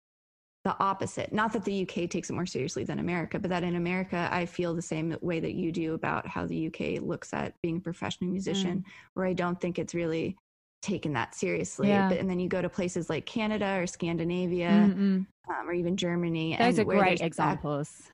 the 0.67 0.77
opposite. 0.81 1.33
Not 1.33 1.53
that 1.53 1.65
the 1.65 1.83
UK 1.83 2.11
takes 2.11 2.29
it 2.29 2.33
more 2.33 2.45
seriously 2.45 2.83
than 2.83 2.99
America, 2.99 3.39
but 3.39 3.51
that 3.51 3.63
in 3.63 3.77
America, 3.77 4.29
I 4.33 4.47
feel 4.47 4.75
the 4.75 4.83
same 4.83 5.17
way 5.21 5.39
that 5.39 5.55
you 5.55 5.71
do 5.71 5.95
about 5.95 6.27
how 6.27 6.45
the 6.45 6.67
UK 6.67 7.01
looks 7.01 7.33
at 7.33 7.55
being 7.63 7.77
a 7.77 7.81
professional 7.81 8.31
musician, 8.31 8.79
mm. 8.79 8.85
where 9.15 9.27
I 9.27 9.33
don't 9.33 9.61
think 9.61 9.79
it's 9.79 9.95
really 9.95 10.37
taken 10.83 11.13
that 11.13 11.37
seriously. 11.37 11.87
Yeah. 11.87 12.09
But, 12.09 12.19
and 12.19 12.29
then 12.29 12.41
you 12.41 12.49
go 12.49 12.61
to 12.61 12.69
places 12.69 13.09
like 13.09 13.27
Canada 13.27 13.79
or 13.79 13.87
Scandinavia 13.87 14.71
um, 14.71 15.27
or 15.49 15.73
even 15.73 15.97
Germany. 15.97 16.57
Those 16.59 16.81
are 16.81 16.85
great 16.85 17.21
examples. 17.21 18.11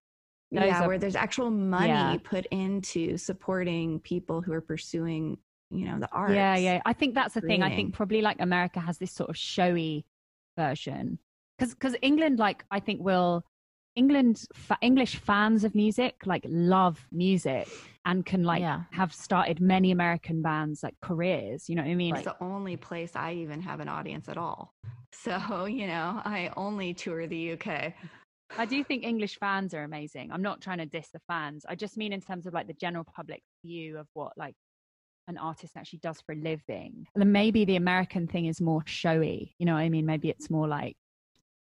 Those 0.50 0.64
yeah, 0.64 0.82
are, 0.82 0.88
where 0.88 0.98
there's 0.98 1.16
actual 1.16 1.50
money 1.50 1.88
yeah. 1.88 2.16
put 2.22 2.44
into 2.50 3.16
supporting 3.16 3.98
people 4.00 4.42
who 4.42 4.52
are 4.52 4.60
pursuing 4.60 5.38
you 5.70 5.86
know 5.86 5.98
the 5.98 6.08
art 6.12 6.32
yeah 6.32 6.54
yeah 6.54 6.82
i 6.84 6.92
think 6.92 7.14
that's 7.14 7.32
the 7.32 7.40
thing 7.40 7.62
i 7.62 7.74
think 7.74 7.94
probably 7.94 8.20
like 8.20 8.38
america 8.40 8.78
has 8.78 8.98
this 8.98 9.10
sort 9.10 9.30
of 9.30 9.36
showy 9.38 10.04
version 10.56 11.18
because 11.58 11.74
because 11.74 11.96
england 12.02 12.38
like 12.38 12.64
i 12.70 12.80
think 12.80 13.00
will 13.02 13.42
england 13.96 14.44
fa- 14.54 14.78
english 14.80 15.16
fans 15.16 15.64
of 15.64 15.74
music 15.74 16.14
like 16.24 16.44
love 16.48 17.06
music 17.12 17.68
and 18.04 18.24
can 18.24 18.42
like 18.42 18.60
yeah. 18.60 18.82
have 18.90 19.12
started 19.14 19.60
many 19.60 19.90
american 19.90 20.42
bands 20.42 20.82
like 20.82 20.94
careers 21.02 21.68
you 21.68 21.74
know 21.74 21.82
what 21.82 21.90
i 21.90 21.94
mean 21.94 22.14
it's 22.14 22.24
the 22.24 22.42
only 22.42 22.76
place 22.76 23.12
i 23.14 23.32
even 23.32 23.60
have 23.60 23.80
an 23.80 23.88
audience 23.88 24.28
at 24.28 24.38
all 24.38 24.72
so 25.12 25.64
you 25.66 25.86
know 25.86 26.20
i 26.24 26.50
only 26.56 26.94
tour 26.94 27.26
the 27.26 27.52
uk 27.52 27.92
I 28.58 28.66
do 28.66 28.84
think 28.84 29.02
English 29.02 29.38
fans 29.38 29.72
are 29.72 29.84
amazing. 29.84 30.30
I'm 30.30 30.42
not 30.42 30.60
trying 30.60 30.78
to 30.78 30.86
diss 30.86 31.08
the 31.10 31.20
fans. 31.26 31.64
I 31.68 31.74
just 31.74 31.96
mean 31.96 32.12
in 32.12 32.20
terms 32.20 32.46
of 32.46 32.52
like 32.52 32.66
the 32.66 32.74
general 32.74 33.04
public 33.04 33.42
view 33.64 33.98
of 33.98 34.06
what 34.12 34.32
like 34.36 34.54
an 35.28 35.38
artist 35.38 35.76
actually 35.76 36.00
does 36.00 36.20
for 36.20 36.32
a 36.32 36.37
living. 36.37 37.06
And 37.14 37.32
maybe 37.32 37.64
the 37.64 37.76
American 37.76 38.26
thing 38.26 38.46
is 38.46 38.61
more 38.61 38.82
showy. 38.87 39.54
You 39.58 39.66
know 39.66 39.74
what 39.74 39.80
I 39.80 39.88
mean? 39.88 40.06
Maybe 40.06 40.28
it's 40.28 40.50
more 40.50 40.68
like 40.68 40.96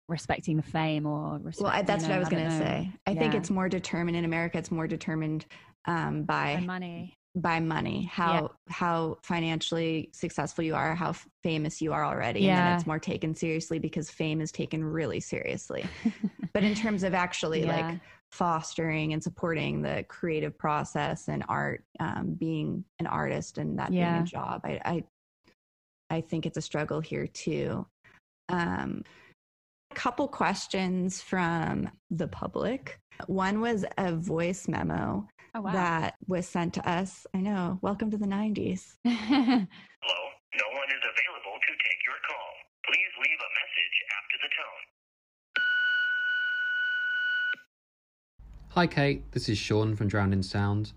respecting 0.08 0.58
the 0.58 0.64
fame 0.64 1.06
or 1.06 1.40
well 1.60 1.72
I, 1.72 1.84
that's 1.84 2.04
you 2.04 2.10
know, 2.10 2.16
what 2.16 2.18
i 2.18 2.20
was 2.20 2.30
going 2.30 2.44
to 2.44 2.58
say 2.58 2.92
i 3.08 3.12
yeah. 3.12 3.20
think 3.20 3.34
it's 3.34 3.50
more 3.50 3.70
determined 3.70 4.18
in 4.18 4.26
america 4.26 4.58
it's 4.58 4.70
more 4.70 4.86
determined 4.86 5.46
um, 5.86 6.24
by, 6.24 6.58
by, 6.58 6.66
money 6.66 7.18
by 7.34 7.60
money 7.62 8.10
how 8.12 8.34
yeah. 8.34 8.48
how 8.74 9.18
financially 9.24 10.10
successful 10.12 10.66
you 10.66 10.76
are 10.76 10.94
how 10.96 11.14
famous 11.44 11.82
you 11.82 11.94
are 11.94 12.06
already 12.06 12.42
yeah. 12.42 12.50
and 12.50 12.68
then 12.68 12.76
it's 12.76 12.86
more 12.86 13.00
taken 13.00 13.34
seriously 13.34 13.80
because 13.80 14.10
fame 14.10 14.42
is 14.42 14.52
taken 14.52 14.84
really 14.84 15.22
seriously 15.22 15.86
but 16.54 16.64
in 16.64 16.76
terms 16.76 17.04
of 17.04 17.14
actually 17.14 17.64
like 17.64 17.98
fostering 18.32 19.14
and 19.14 19.22
supporting 19.22 19.82
the 19.82 20.06
creative 20.08 20.58
process 20.58 21.28
and 21.28 21.44
art 21.50 21.84
um, 22.00 22.36
being 22.40 22.84
an 23.00 23.08
artist 23.08 23.58
and 23.58 23.78
that 23.78 23.92
yeah. 23.92 24.14
being 24.14 24.24
a 24.24 24.26
job. 24.26 24.62
I, 24.64 24.80
I, 24.86 25.04
I 26.10 26.22
think 26.22 26.46
it's 26.46 26.58
a 26.58 26.62
struggle 26.62 27.00
here 27.00 27.28
too. 27.28 27.86
Um, 28.50 29.04
a 29.92 29.96
couple 29.96 30.28
questions 30.28 31.22
from 31.22 31.90
the 32.10 32.28
public. 32.28 33.00
One 33.28 33.60
was 33.60 33.86
a 33.98 34.16
voice 34.16 34.68
memo 34.68 35.28
oh, 35.56 35.62
wow. 35.62 35.72
that 35.74 36.16
was 36.28 36.48
sent 36.48 36.74
to 36.76 36.90
us. 36.90 37.28
I 37.34 37.40
know. 37.40 37.80
Welcome 37.82 38.10
to 38.12 38.18
the 38.18 38.26
90s 38.26 38.96
hello 40.02 40.22
no 40.58 40.68
one 40.76 40.90
is 40.90 41.04
available 41.06 41.58
to 41.68 41.72
take 41.86 42.00
your 42.06 42.20
call 42.28 42.52
please 42.86 43.12
leave 43.22 43.40
a 43.40 43.52
message 43.62 43.98
after 44.18 44.36
the 44.42 44.50
tone 44.58 44.84
Hi 48.76 48.88
Kate, 48.88 49.30
this 49.34 49.50
is 49.50 49.58
Sean 49.58 49.98
from 49.98 50.08
Drowned 50.08 50.32
in 50.32 50.42
Sound. 50.42 50.94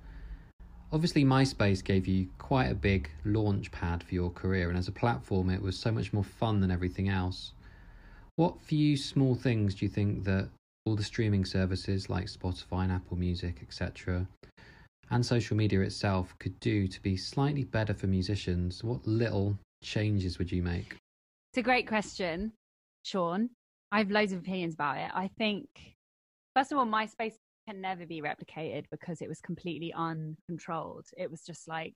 Obviously, 0.92 1.24
MySpace 1.24 1.82
gave 1.82 2.06
you 2.06 2.28
quite 2.38 2.70
a 2.70 2.74
big 2.74 3.10
launch 3.24 3.72
pad 3.72 4.00
for 4.04 4.14
your 4.14 4.30
career, 4.30 4.68
and 4.68 4.78
as 4.78 4.86
a 4.86 4.92
platform, 4.92 5.50
it 5.50 5.60
was 5.60 5.76
so 5.76 5.90
much 5.90 6.12
more 6.12 6.22
fun 6.22 6.60
than 6.60 6.70
everything 6.70 7.08
else. 7.08 7.50
What 8.36 8.62
few 8.62 8.96
small 8.96 9.34
things 9.34 9.74
do 9.74 9.84
you 9.84 9.88
think 9.88 10.22
that 10.22 10.50
all 10.86 10.94
the 10.94 11.02
streaming 11.02 11.44
services 11.44 12.08
like 12.08 12.26
Spotify 12.26 12.84
and 12.84 12.92
Apple 12.92 13.16
Music, 13.16 13.58
etc., 13.60 14.28
and 15.10 15.26
social 15.26 15.56
media 15.56 15.80
itself 15.80 16.32
could 16.38 16.60
do 16.60 16.86
to 16.86 17.02
be 17.02 17.16
slightly 17.16 17.64
better 17.64 17.92
for 17.92 18.06
musicians? 18.06 18.84
What 18.84 19.04
little 19.04 19.58
changes 19.82 20.38
would 20.38 20.52
you 20.52 20.62
make? 20.62 20.94
It's 21.50 21.58
a 21.58 21.62
great 21.62 21.88
question, 21.88 22.52
Sean. 23.02 23.50
I 23.90 23.98
have 23.98 24.12
loads 24.12 24.30
of 24.30 24.38
opinions 24.38 24.74
about 24.74 24.98
it. 24.98 25.10
I 25.12 25.26
think, 25.26 25.66
first 26.54 26.70
of 26.70 26.78
all, 26.78 26.86
MySpace 26.86 27.34
can 27.68 27.80
never 27.80 28.06
be 28.06 28.22
replicated 28.22 28.84
because 28.90 29.20
it 29.20 29.28
was 29.28 29.40
completely 29.40 29.92
uncontrolled. 29.92 31.06
It 31.16 31.30
was 31.30 31.42
just 31.42 31.68
like 31.68 31.94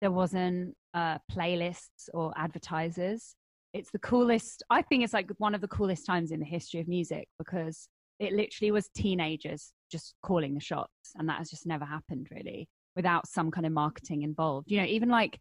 there 0.00 0.10
wasn't 0.10 0.74
uh, 0.94 1.18
playlists 1.30 2.08
or 2.14 2.32
advertisers. 2.36 3.34
It's 3.72 3.90
the 3.90 3.98
coolest. 3.98 4.62
I 4.70 4.82
think 4.82 5.04
it's 5.04 5.12
like 5.12 5.30
one 5.38 5.54
of 5.54 5.60
the 5.60 5.68
coolest 5.68 6.06
times 6.06 6.30
in 6.30 6.40
the 6.40 6.46
history 6.46 6.80
of 6.80 6.88
music 6.88 7.28
because 7.38 7.88
it 8.18 8.32
literally 8.32 8.70
was 8.70 8.88
teenagers 8.96 9.72
just 9.90 10.14
calling 10.22 10.54
the 10.54 10.60
shots 10.60 11.12
and 11.16 11.28
that 11.28 11.38
has 11.38 11.50
just 11.50 11.66
never 11.66 11.84
happened 11.84 12.28
really 12.30 12.68
without 12.96 13.28
some 13.28 13.50
kind 13.50 13.66
of 13.66 13.72
marketing 13.72 14.22
involved 14.22 14.70
you 14.70 14.78
know 14.78 14.86
even 14.86 15.08
like 15.08 15.38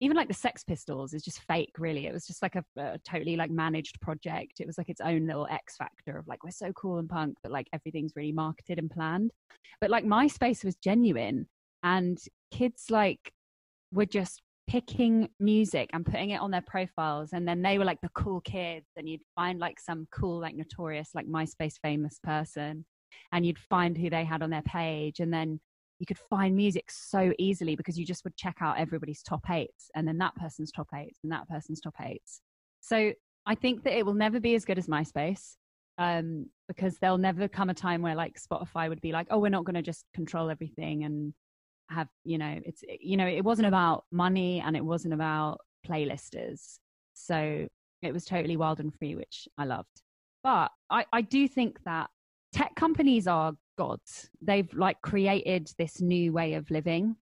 even 0.00 0.16
like 0.16 0.28
the 0.28 0.34
sex 0.34 0.62
pistols 0.62 1.14
is 1.14 1.22
just 1.22 1.40
fake 1.42 1.72
really. 1.78 2.06
It 2.06 2.12
was 2.12 2.26
just 2.26 2.42
like 2.42 2.54
a, 2.54 2.64
a, 2.78 2.98
totally 2.98 3.36
like 3.36 3.50
managed 3.50 4.00
project. 4.00 4.60
It 4.60 4.66
was 4.66 4.76
like 4.76 4.88
its 4.88 5.00
own 5.00 5.26
little 5.26 5.46
x 5.50 5.76
factor 5.76 6.18
of 6.18 6.28
like 6.28 6.44
we're 6.44 6.50
so 6.50 6.72
cool 6.72 6.98
and 6.98 7.08
punk 7.08 7.36
but 7.42 7.52
like 7.52 7.66
everything's 7.72 8.12
really 8.14 8.32
marketed 8.32 8.78
and 8.78 8.90
planned. 8.90 9.30
But 9.80 9.90
like 9.90 10.04
myspace 10.04 10.64
was 10.64 10.76
genuine 10.76 11.46
and 11.82 12.18
kids 12.50 12.84
like 12.90 13.32
were 13.92 14.06
just 14.06 14.42
picking 14.68 15.28
music 15.38 15.88
and 15.92 16.04
putting 16.04 16.30
it 16.30 16.40
on 16.40 16.50
their 16.50 16.64
profiles 16.66 17.30
and 17.32 17.46
then 17.46 17.62
they 17.62 17.78
were 17.78 17.84
like 17.84 18.00
the 18.02 18.08
cool 18.14 18.40
kids 18.40 18.86
and 18.96 19.08
you'd 19.08 19.20
find 19.36 19.60
like 19.60 19.78
some 19.78 20.08
cool 20.10 20.40
like 20.40 20.56
notorious 20.56 21.10
like 21.14 21.26
myspace 21.28 21.74
famous 21.82 22.18
person 22.22 22.84
and 23.32 23.46
you'd 23.46 23.58
find 23.58 23.96
who 23.96 24.10
they 24.10 24.24
had 24.24 24.42
on 24.42 24.50
their 24.50 24.62
page 24.62 25.20
and 25.20 25.32
then 25.32 25.60
you 25.98 26.06
could 26.06 26.18
find 26.18 26.54
music 26.54 26.90
so 26.90 27.32
easily 27.38 27.76
because 27.76 27.98
you 27.98 28.04
just 28.04 28.24
would 28.24 28.36
check 28.36 28.56
out 28.60 28.78
everybody's 28.78 29.22
top 29.22 29.48
eights 29.50 29.90
and 29.94 30.06
then 30.06 30.18
that 30.18 30.34
person's 30.36 30.70
top 30.70 30.88
eights 30.94 31.20
and 31.22 31.32
that 31.32 31.48
person's 31.48 31.80
top 31.80 31.94
eights. 32.00 32.40
So 32.80 33.12
I 33.46 33.54
think 33.54 33.84
that 33.84 33.96
it 33.96 34.04
will 34.04 34.14
never 34.14 34.40
be 34.40 34.54
as 34.54 34.64
good 34.64 34.78
as 34.78 34.86
MySpace 34.86 35.54
um, 35.98 36.46
because 36.68 36.98
there'll 36.98 37.18
never 37.18 37.48
come 37.48 37.70
a 37.70 37.74
time 37.74 38.02
where 38.02 38.14
like 38.14 38.38
Spotify 38.40 38.88
would 38.88 39.00
be 39.00 39.12
like, 39.12 39.26
oh, 39.30 39.38
we're 39.38 39.48
not 39.48 39.64
going 39.64 39.74
to 39.74 39.82
just 39.82 40.04
control 40.14 40.50
everything 40.50 41.04
and 41.04 41.32
have, 41.88 42.08
you 42.24 42.38
know, 42.38 42.60
it's, 42.64 42.82
you 43.00 43.16
know, 43.16 43.26
it 43.26 43.44
wasn't 43.44 43.68
about 43.68 44.04
money 44.10 44.60
and 44.60 44.76
it 44.76 44.84
wasn't 44.84 45.14
about 45.14 45.60
playlisters. 45.88 46.78
So 47.14 47.66
it 48.02 48.12
was 48.12 48.24
totally 48.24 48.56
wild 48.56 48.80
and 48.80 48.94
free, 48.94 49.14
which 49.14 49.48
I 49.56 49.64
loved. 49.64 50.02
But 50.42 50.70
I, 50.90 51.06
I 51.12 51.22
do 51.22 51.48
think 51.48 51.82
that 51.84 52.10
tech 52.52 52.74
companies 52.74 53.26
are 53.26 53.54
gods. 53.76 54.30
They've 54.40 54.72
like 54.74 55.00
created 55.02 55.70
this 55.78 56.00
new 56.00 56.32
way 56.32 56.54
of 56.54 56.70
living 56.70 57.16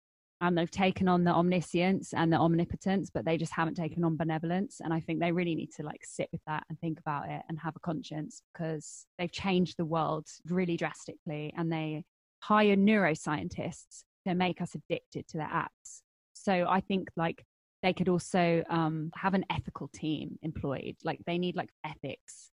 and 0.42 0.58
they've 0.58 0.72
taken 0.72 1.08
on 1.08 1.24
the 1.24 1.32
omniscience 1.32 2.14
and 2.14 2.34
the 2.34 2.38
omnipotence, 2.38 3.12
but 3.14 3.26
they 3.26 3.38
just 3.38 3.54
haven't 3.54 3.76
taken 3.76 4.04
on 4.04 4.18
benevolence. 4.18 4.82
And 4.84 4.92
I 4.92 5.00
think 5.00 5.20
they 5.20 5.32
really 5.32 5.54
need 5.54 5.72
to 5.78 5.84
like 5.84 6.02
sit 6.04 6.30
with 6.32 6.42
that 6.48 6.64
and 6.68 6.80
think 6.80 7.00
about 7.00 7.30
it 7.30 7.44
and 7.48 7.60
have 7.60 7.76
a 7.76 7.80
conscience 7.80 8.42
because 8.52 9.06
they've 9.20 9.32
changed 9.32 9.78
the 9.78 9.86
world 9.86 10.28
really 10.48 10.78
drastically 10.78 11.54
and 11.56 11.72
they 11.72 12.04
hire 12.40 12.76
neuroscientists 12.76 14.04
to 14.28 14.34
make 14.34 14.62
us 14.62 14.76
addicted 14.76 15.28
to 15.28 15.38
their 15.38 15.48
apps. 15.48 16.02
So 16.34 16.66
I 16.68 16.82
think 16.82 17.10
like 17.16 17.46
they 17.84 17.94
could 17.94 18.10
also 18.10 18.64
um, 18.70 19.12
have 19.16 19.36
an 19.36 19.46
ethical 19.52 19.90
team 19.94 20.40
employed. 20.42 20.96
Like 21.04 21.20
they 21.28 21.38
need 21.38 21.56
like 21.56 21.70
ethics 21.86 22.50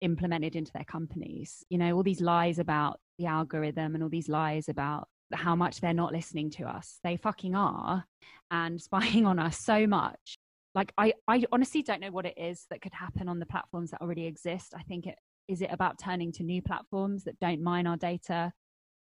implemented 0.00 0.56
into 0.56 0.72
their 0.72 0.84
companies. 0.84 1.64
You 1.68 1.78
know, 1.78 1.94
all 1.96 2.02
these 2.02 2.20
lies 2.20 2.58
about 2.58 3.00
the 3.18 3.26
algorithm 3.26 3.94
and 3.94 4.02
all 4.02 4.10
these 4.10 4.28
lies 4.28 4.68
about 4.68 5.08
how 5.32 5.56
much 5.56 5.80
they're 5.80 5.94
not 5.94 6.12
listening 6.12 6.50
to 6.50 6.64
us. 6.64 6.98
They 7.02 7.16
fucking 7.16 7.54
are 7.54 8.04
and 8.50 8.80
spying 8.88 9.26
on 9.26 9.38
us 9.38 9.58
so 9.58 9.86
much. 9.86 10.38
Like 10.74 10.92
I, 10.98 11.14
I 11.26 11.44
honestly 11.52 11.82
don't 11.82 12.00
know 12.00 12.10
what 12.10 12.26
it 12.26 12.34
is 12.36 12.66
that 12.70 12.82
could 12.82 12.92
happen 12.92 13.28
on 13.28 13.38
the 13.38 13.46
platforms 13.46 13.90
that 13.90 14.02
already 14.02 14.26
exist. 14.26 14.74
I 14.76 14.82
think 14.82 15.06
it 15.06 15.16
is 15.48 15.62
it 15.62 15.70
about 15.70 15.98
turning 15.98 16.32
to 16.32 16.42
new 16.42 16.60
platforms 16.60 17.24
that 17.24 17.38
don't 17.38 17.62
mine 17.62 17.86
our 17.86 17.96
data 17.96 18.52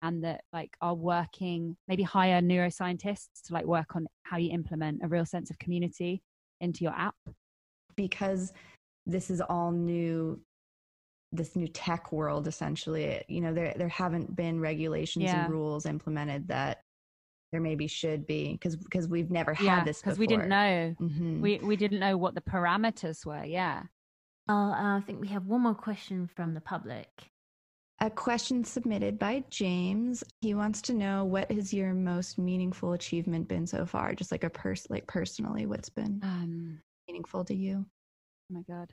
and 0.02 0.24
that 0.24 0.42
like 0.54 0.78
are 0.82 0.94
working 0.94 1.76
maybe 1.88 2.04
hire 2.04 2.42
neuroscientists 2.42 3.42
to 3.46 3.54
like 3.54 3.66
work 3.66 3.96
on 3.96 4.06
how 4.24 4.38
you 4.38 4.52
implement 4.52 5.02
a 5.04 5.08
real 5.08 5.26
sense 5.26 5.50
of 5.50 5.58
community 5.58 6.22
into 6.62 6.84
your 6.84 6.94
app 6.94 7.16
because 7.96 8.54
this 9.06 9.30
is 9.30 9.42
all 9.42 9.72
new 9.72 10.40
this 11.32 11.56
new 11.56 11.68
tech 11.68 12.12
world 12.12 12.48
essentially. 12.48 13.24
You 13.28 13.42
know 13.42 13.54
there 13.54 13.74
there 13.78 13.90
haven't 13.90 14.36
been 14.36 14.60
regulations 14.60 15.26
yeah. 15.26 15.46
and 15.46 15.54
rules 15.54 15.86
implemented 15.86 16.48
that 16.48 16.82
there 17.52 17.62
maybe 17.62 17.88
should 17.88 18.26
be 18.28 18.54
because 18.54 18.76
because 18.76 19.08
we've 19.08 19.32
never 19.32 19.54
had 19.54 19.66
yeah, 19.66 19.84
this 19.84 20.02
because 20.02 20.20
we 20.20 20.28
didn't 20.28 20.50
know. 20.50 20.96
Mm-hmm. 21.00 21.42
we 21.42 21.60
we 21.60 21.76
didn't 21.76 22.00
know 22.00 22.18
what 22.18 22.36
the 22.36 22.42
parameters 22.42 23.26
were 23.26 23.44
yeah. 23.44 23.84
Uh, 24.48 24.74
i 24.76 25.02
think 25.08 25.22
we 25.22 25.28
have 25.30 25.48
one 25.48 25.62
more 25.62 25.76
question 25.76 26.28
from 26.28 26.54
the 26.54 26.62
public. 26.62 27.10
A 28.02 28.10
question 28.10 28.66
submitted 28.66 29.18
by 29.18 29.44
james. 29.50 30.24
He 30.42 30.54
wants 30.54 30.82
to 30.84 30.94
know 30.94 31.24
what 31.24 31.50
has 31.50 31.74
your 31.74 31.94
most 31.94 32.38
meaningful 32.38 32.92
achievement 32.92 33.48
been 33.48 33.66
so 33.66 33.86
far? 33.86 34.14
Just 34.14 34.32
like 34.32 34.44
a 34.44 34.50
person 34.50 34.88
like 34.90 35.08
personally 35.08 35.66
what's 35.66 35.90
been 35.90 36.20
um, 36.24 36.82
meaningful 37.08 37.46
to 37.46 37.56
you? 37.56 37.86
Oh 38.52 38.54
my 38.54 38.62
god 38.68 38.92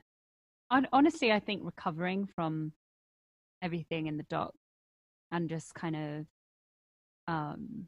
honestly, 0.92 1.32
I 1.32 1.40
think 1.40 1.62
recovering 1.64 2.26
from 2.26 2.72
everything 3.62 4.06
in 4.06 4.16
the 4.16 4.24
doc 4.24 4.54
and 5.30 5.48
just 5.48 5.74
kind 5.74 5.96
of 5.96 6.26
um, 7.28 7.86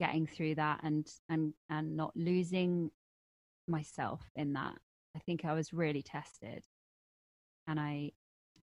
getting 0.00 0.26
through 0.26 0.56
that 0.56 0.80
and 0.82 1.06
and 1.28 1.54
and 1.70 1.96
not 1.96 2.12
losing 2.16 2.90
myself 3.68 4.20
in 4.36 4.52
that. 4.54 4.74
I 5.16 5.20
think 5.20 5.44
I 5.44 5.54
was 5.54 5.72
really 5.72 6.02
tested, 6.02 6.64
and 7.66 7.78
I 7.78 8.12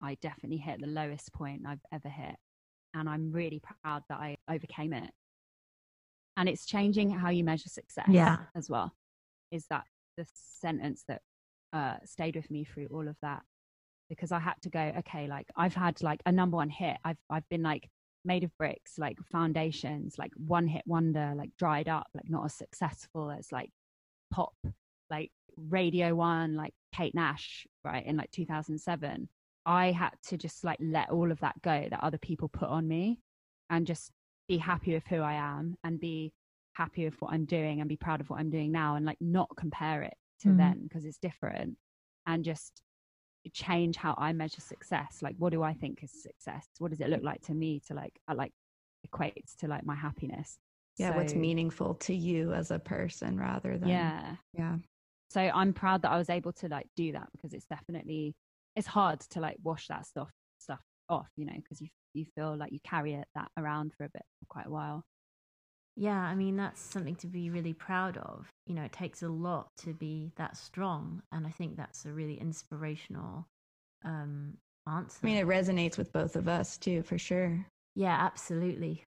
I 0.01 0.15
definitely 0.21 0.58
hit 0.58 0.82
the 0.82 0.88
lowest 0.88 1.32
point 1.34 1.63
I've 1.67 1.86
ever 1.91 2.10
hit, 2.10 2.36
and 2.93 3.08
I'm 3.08 3.32
really 3.32 3.62
proud 3.84 4.03
that 4.10 4.19
I 4.19 4.38
overcame 4.49 4.93
it. 4.93 5.12
And 6.38 6.47
it's 6.47 6.65
changing 6.65 7.10
how 7.10 7.29
you 7.29 7.43
measure 7.43 7.69
success, 7.69 8.08
yeah. 8.10 8.38
as 8.55 8.69
well. 8.69 8.93
Is 9.51 9.65
that 9.69 9.84
the 10.17 10.25
sentence 10.34 11.03
that 11.08 11.21
uh, 11.73 11.95
stayed 12.05 12.36
with 12.36 12.49
me 12.49 12.63
through 12.63 12.88
all 12.91 13.08
of 13.08 13.15
that 13.21 13.41
because 14.10 14.32
I 14.32 14.39
had 14.39 14.55
to 14.63 14.69
go, 14.69 14.91
okay, 14.99 15.27
like 15.27 15.47
I've 15.55 15.75
had 15.75 16.01
like 16.01 16.21
a 16.25 16.32
number 16.32 16.58
one 16.58 16.69
hit. 16.69 16.97
I've 17.03 17.17
I've 17.29 17.47
been 17.49 17.63
like 17.63 17.89
made 18.25 18.43
of 18.43 18.58
bricks, 18.58 18.97
like 18.97 19.17
foundations, 19.32 20.15
like 20.17 20.32
one 20.36 20.67
hit 20.67 20.84
wonder, 20.86 21.34
like 21.36 21.51
dried 21.58 21.88
up, 21.88 22.08
like 22.13 22.29
not 22.29 22.45
as 22.45 22.53
successful 22.53 23.32
as 23.32 23.51
like 23.51 23.69
pop, 24.32 24.55
like 25.10 25.32
Radio 25.58 26.15
One, 26.15 26.55
like 26.55 26.73
Kate 26.93 27.15
Nash, 27.15 27.67
right, 27.84 28.05
in 28.05 28.17
like 28.17 28.32
2007. 28.32 29.29
I 29.65 29.91
had 29.91 30.12
to 30.27 30.38
just 30.38 30.63
like 30.63 30.79
let 30.82 31.12
all 31.12 31.32
of 31.32 31.39
that 31.41 31.62
go 31.62 31.88
that 31.89 32.03
other 32.03 32.17
people 32.17 32.49
put 32.49 32.69
on 32.69 32.88
me 32.88 33.19
and 33.69 33.86
just 33.86 34.12
be 34.47 34.58
happy 34.58 34.93
with 34.93 35.05
who 35.08 35.21
I 35.21 35.34
am 35.34 35.75
and 35.84 35.99
be 35.99 36.34
happy 36.73 37.05
with 37.05 37.15
what 37.19 37.34
I'm 37.34 37.45
doing 37.45 37.79
and 37.79 37.89
be 37.89 37.97
proud 37.97 38.21
of 38.21 38.29
what 38.29 38.39
I'm 38.39 38.49
doing 38.49 38.71
now 38.71 38.95
and 38.95 39.05
like 39.05 39.17
not 39.21 39.49
compare 39.58 40.01
it 40.01 40.15
to 40.41 40.49
mm. 40.49 40.58
then 40.58 40.82
because 40.84 41.06
it's 41.06 41.17
different 41.17 41.78
and 42.25 42.43
just 42.43 42.82
change 43.54 43.95
how 43.95 44.15
I 44.17 44.34
measure 44.34 44.62
success. 44.62 45.19
Like, 45.21 45.36
what 45.38 45.52
do 45.52 45.63
I 45.63 45.73
think 45.73 46.04
is 46.04 46.12
success? 46.12 46.67
What 46.78 46.91
does 46.91 46.99
it 46.99 47.10
look 47.10 47.23
like 47.23 47.41
to 47.43 47.54
me 47.54 47.82
to 47.88 47.93
like, 47.93 48.13
I 48.28 48.34
like 48.34 48.52
equates 49.08 49.56
to 49.60 49.67
like 49.67 49.86
my 49.86 49.95
happiness? 49.95 50.58
Yeah. 50.97 51.12
So, 51.12 51.17
what's 51.17 51.36
meaningful 51.36 51.95
to 51.95 52.13
you 52.13 52.54
as 52.54 52.71
a 52.71 52.80
person 52.80 53.38
rather 53.38 53.78
than, 53.78 53.89
yeah. 53.89 54.36
Yeah. 54.54 54.75
So 55.30 55.41
I'm 55.41 55.73
proud 55.73 56.02
that 56.02 56.12
I 56.12 56.17
was 56.17 56.30
able 56.30 56.52
to 56.54 56.67
like 56.67 56.88
do 56.95 57.12
that 57.13 57.30
because 57.32 57.54
it's 57.54 57.65
definitely, 57.67 58.36
it's 58.75 58.88
hard 58.88 59.19
to 59.32 59.39
like 59.39 59.58
wash 59.63 59.88
that 59.88 60.06
stuff, 60.06 60.30
stuff 60.60 60.80
off, 61.08 61.30
you 61.38 61.45
know, 61.45 61.54
because 61.56 61.80
you, 61.82 61.88
you 62.13 62.25
feel 62.36 62.58
like 62.58 62.71
you 62.71 62.80
carry 62.84 63.13
it 63.13 63.28
that 63.36 63.49
around 63.58 63.93
for 63.95 64.06
a 64.06 64.10
bit, 64.10 64.23
for 64.39 64.45
quite 64.47 64.65
a 64.65 64.71
while. 64.71 65.04
Yeah, 65.95 66.19
I 66.19 66.36
mean, 66.36 66.56
that's 66.56 66.80
something 66.80 67.15
to 67.17 67.28
be 67.28 67.49
really 67.49 67.73
proud 67.73 68.17
of. 68.17 68.47
You 68.67 68.75
know, 68.75 68.84
it 68.84 68.93
takes 68.93 69.21
a 69.21 69.28
lot 69.28 69.67
to 69.80 69.93
be 69.93 70.32
that 70.38 70.56
strong. 70.56 71.21
And 71.32 71.45
I 71.45 71.49
think 71.49 71.75
that's 71.75 72.06
a 72.06 72.13
really 72.13 72.36
inspirational 72.36 73.45
um, 74.06 74.58
answer. 74.88 75.19
I 75.23 75.28
mean, 75.28 75.38
it 75.38 75.47
resonates 75.47 75.97
with 75.97 76.13
both 76.13 76.36
of 76.36 76.47
us 76.47 76.78
too, 76.78 77.04
for 77.04 77.17
sure. 77.17 77.65
Yeah, 77.95 78.15
absolutely. 78.17 79.04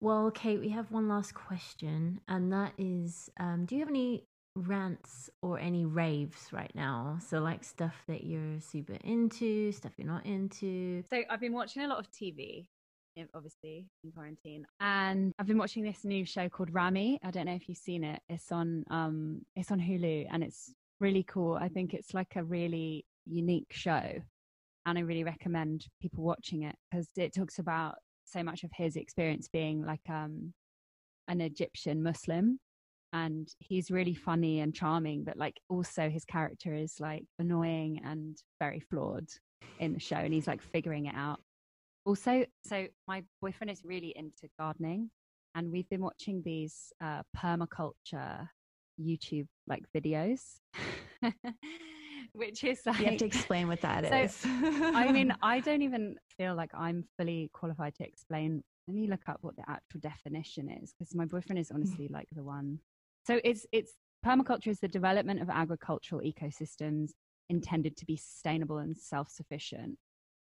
Well, 0.00 0.30
Kate, 0.32 0.60
we 0.60 0.70
have 0.70 0.90
one 0.90 1.08
last 1.08 1.32
question, 1.32 2.20
and 2.26 2.52
that 2.52 2.72
is 2.76 3.30
um, 3.38 3.66
Do 3.66 3.76
you 3.76 3.80
have 3.80 3.88
any 3.88 4.24
rants 4.56 5.30
or 5.42 5.58
any 5.60 5.86
raves 5.86 6.52
right 6.52 6.72
now? 6.74 7.18
So, 7.24 7.38
like 7.38 7.62
stuff 7.62 7.94
that 8.08 8.24
you're 8.24 8.60
super 8.60 8.98
into, 9.04 9.70
stuff 9.70 9.92
you're 9.96 10.08
not 10.08 10.26
into? 10.26 11.04
So, 11.08 11.22
I've 11.30 11.38
been 11.38 11.52
watching 11.52 11.82
a 11.82 11.86
lot 11.88 12.00
of 12.00 12.10
TV 12.10 12.66
obviously 13.34 13.86
in 14.04 14.12
quarantine. 14.12 14.64
And 14.80 15.32
i've 15.38 15.46
been 15.46 15.58
watching 15.58 15.84
this 15.84 16.04
new 16.04 16.24
show 16.24 16.48
called 16.48 16.72
Ramy. 16.72 17.18
I 17.22 17.30
don't 17.30 17.46
know 17.46 17.54
if 17.54 17.68
you've 17.68 17.78
seen 17.78 18.04
it. 18.04 18.20
It's 18.28 18.50
on 18.52 18.84
um 18.90 19.42
it's 19.56 19.70
on 19.70 19.80
hulu 19.80 20.26
and 20.30 20.42
it's 20.42 20.72
really 21.00 21.24
cool. 21.24 21.54
I 21.60 21.68
think 21.68 21.94
it's 21.94 22.14
like 22.14 22.36
a 22.36 22.44
really 22.44 23.04
unique 23.26 23.72
show 23.72 24.20
and 24.86 24.98
i 24.98 25.00
really 25.00 25.24
recommend 25.24 25.86
people 26.00 26.24
watching 26.24 26.64
it 26.64 26.74
because 26.90 27.08
it 27.16 27.32
talks 27.32 27.58
about 27.58 27.94
so 28.24 28.42
much 28.42 28.64
of 28.64 28.70
his 28.74 28.96
experience 28.96 29.48
being 29.52 29.84
like 29.84 30.08
um 30.08 30.52
an 31.28 31.40
egyptian 31.40 32.02
muslim. 32.02 32.58
And 33.14 33.46
he's 33.58 33.90
really 33.90 34.14
funny 34.14 34.60
and 34.60 34.74
charming 34.74 35.22
but 35.22 35.36
like 35.36 35.60
also 35.68 36.08
his 36.08 36.24
character 36.24 36.74
is 36.74 36.94
like 36.98 37.24
annoying 37.38 38.00
and 38.04 38.38
very 38.58 38.80
flawed 38.80 39.28
in 39.78 39.92
the 39.92 40.00
show 40.00 40.16
and 40.16 40.32
he's 40.32 40.46
like 40.46 40.62
figuring 40.62 41.06
it 41.06 41.14
out 41.14 41.40
also 42.04 42.44
so 42.64 42.86
my 43.06 43.22
boyfriend 43.40 43.70
is 43.70 43.82
really 43.84 44.12
into 44.16 44.48
gardening 44.58 45.10
and 45.54 45.70
we've 45.70 45.88
been 45.88 46.02
watching 46.02 46.42
these 46.44 46.92
uh, 47.02 47.22
permaculture 47.36 48.48
youtube 49.00 49.46
like 49.66 49.84
videos 49.94 50.58
which 52.32 52.64
is 52.64 52.80
like 52.86 52.98
you 52.98 53.06
have 53.06 53.16
to 53.18 53.24
explain 53.24 53.68
what 53.68 53.80
that 53.82 54.08
so, 54.08 54.16
is. 54.16 54.40
I 54.44 55.10
mean, 55.12 55.34
I 55.42 55.60
don't 55.60 55.82
even 55.82 56.16
feel 56.36 56.54
like 56.54 56.70
I'm 56.74 57.04
fully 57.18 57.50
qualified 57.52 57.94
to 57.96 58.04
explain. 58.04 58.62
Let 58.88 58.96
me 58.96 59.06
look 59.06 59.28
up 59.28 59.38
what 59.42 59.56
the 59.56 59.64
actual 59.68 60.00
definition 60.00 60.70
is 60.70 60.92
because 60.92 61.14
my 61.14 61.24
boyfriend 61.24 61.58
is 61.58 61.70
honestly 61.70 62.08
like 62.10 62.28
the 62.32 62.42
one. 62.42 62.78
So 63.26 63.40
it's 63.44 63.66
it's 63.72 63.92
permaculture 64.24 64.68
is 64.68 64.80
the 64.80 64.88
development 64.88 65.42
of 65.42 65.50
agricultural 65.50 66.22
ecosystems 66.22 67.10
intended 67.48 67.96
to 67.98 68.06
be 68.06 68.16
sustainable 68.16 68.78
and 68.78 68.96
self-sufficient. 68.96 69.98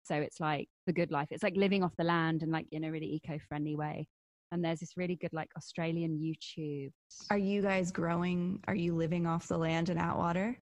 So 0.04 0.16
it's 0.16 0.40
like 0.40 0.68
the 0.86 0.92
good 0.92 1.10
life. 1.10 1.28
It's 1.30 1.42
like 1.42 1.56
living 1.56 1.82
off 1.82 1.96
the 1.96 2.04
land 2.04 2.42
and 2.42 2.50
like 2.50 2.66
in 2.72 2.84
a 2.84 2.90
really 2.90 3.14
eco-friendly 3.14 3.76
way 3.76 4.06
and 4.52 4.62
there's 4.62 4.80
this 4.80 4.96
really 4.96 5.16
good 5.16 5.32
like 5.32 5.48
Australian 5.56 6.18
YouTube. 6.18 6.92
Are 7.30 7.38
you 7.38 7.62
guys 7.62 7.90
growing? 7.90 8.60
Are 8.68 8.74
you 8.74 8.94
living 8.94 9.26
off 9.26 9.48
the 9.48 9.56
land 9.56 9.88
in 9.88 9.96
Atwater? 9.96 10.58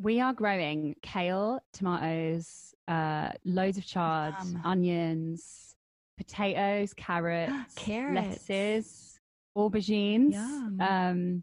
We 0.00 0.20
are 0.20 0.32
growing 0.32 0.94
kale, 1.02 1.60
tomatoes, 1.72 2.72
uh, 2.86 3.30
loads 3.44 3.76
of 3.76 3.84
chard, 3.84 4.34
Yum. 4.38 4.60
onions, 4.64 5.74
potatoes, 6.16 6.94
carrots, 6.96 7.74
carrots, 7.74 8.14
lettuces, 8.48 9.20
aubergines. 9.56 10.34
Yum. 10.34 10.80
Um, 10.80 11.42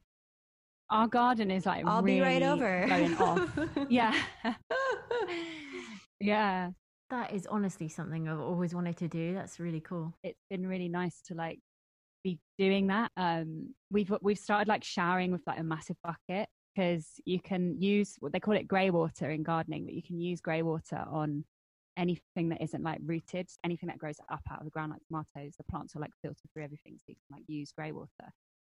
our 0.89 1.07
garden 1.07 1.51
is 1.51 1.65
like 1.65 1.85
I'll 1.85 2.01
really 2.01 2.19
be 2.19 2.21
right 2.21 2.41
over. 2.41 2.85
going 2.87 3.17
off. 3.17 3.59
yeah. 3.89 4.17
yeah 6.21 6.69
that 7.09 7.33
is 7.33 7.47
honestly 7.47 7.87
something 7.87 8.27
I've 8.27 8.39
always 8.39 8.73
wanted 8.73 8.97
to 8.97 9.07
do. 9.07 9.33
That's 9.33 9.59
really 9.59 9.81
cool. 9.81 10.13
It's 10.23 10.41
been 10.49 10.67
really 10.67 10.89
nice 10.89 11.21
to 11.27 11.35
like 11.35 11.59
be 12.23 12.39
doing 12.57 12.87
that. 12.87 13.11
Um, 13.17 13.73
we've 13.91 14.11
we've 14.21 14.39
started 14.39 14.67
like 14.67 14.83
showering 14.83 15.31
with 15.31 15.41
like 15.45 15.59
a 15.59 15.63
massive 15.63 15.97
bucket 16.03 16.49
because 16.75 17.05
you 17.25 17.39
can 17.39 17.79
use 17.81 18.15
what 18.19 18.33
they 18.33 18.39
call 18.39 18.55
it 18.55 18.67
grey 18.67 18.89
water 18.89 19.29
in 19.29 19.43
gardening, 19.43 19.85
but 19.85 19.93
you 19.93 20.03
can 20.03 20.19
use 20.19 20.41
grey 20.41 20.61
water 20.61 21.03
on 21.09 21.45
anything 21.97 22.49
that 22.49 22.61
isn't 22.61 22.83
like 22.83 22.99
rooted, 23.05 23.47
anything 23.63 23.87
that 23.87 23.97
grows 23.97 24.19
up 24.29 24.41
out 24.51 24.59
of 24.59 24.65
the 24.65 24.71
ground, 24.71 24.91
like 24.91 25.01
tomatoes. 25.07 25.53
The 25.57 25.63
plants 25.63 25.93
will 25.93 26.01
like 26.01 26.11
filter 26.21 26.41
through 26.53 26.63
everything, 26.63 26.97
so 26.97 27.03
you 27.07 27.15
can 27.15 27.37
like 27.37 27.45
use 27.47 27.71
grey 27.71 27.91
water. 27.91 28.09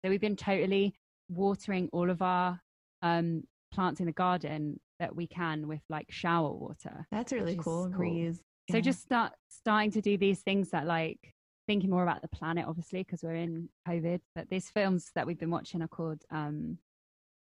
So 0.03 0.09
we've 0.09 0.21
been 0.21 0.35
totally 0.35 0.93
watering 1.27 1.89
all 1.91 2.09
of 2.09 2.21
our 2.21 2.61
um, 3.01 3.43
plants 3.73 3.99
in 3.99 4.05
the 4.05 4.13
garden 4.13 4.79
that 4.99 5.15
we 5.15 5.27
can 5.27 5.67
with 5.67 5.81
like 5.89 6.07
shower 6.09 6.51
water. 6.51 7.05
That's 7.11 7.31
really 7.31 7.55
cool. 7.55 7.91
cool. 7.95 8.33
So 8.71 8.81
just 8.81 9.01
start 9.01 9.33
starting 9.49 9.91
to 9.91 10.01
do 10.01 10.17
these 10.17 10.41
things 10.41 10.71
that 10.71 10.85
like 10.85 11.19
thinking 11.67 11.89
more 11.89 12.03
about 12.03 12.21
the 12.21 12.27
planet, 12.27 12.65
obviously, 12.67 12.99
because 12.99 13.21
we're 13.23 13.35
in 13.35 13.69
COVID. 13.87 14.19
But 14.35 14.49
these 14.49 14.69
films 14.69 15.11
that 15.15 15.25
we've 15.25 15.39
been 15.39 15.51
watching 15.51 15.81
are 15.81 15.87
called 15.87 16.21
um, 16.31 16.77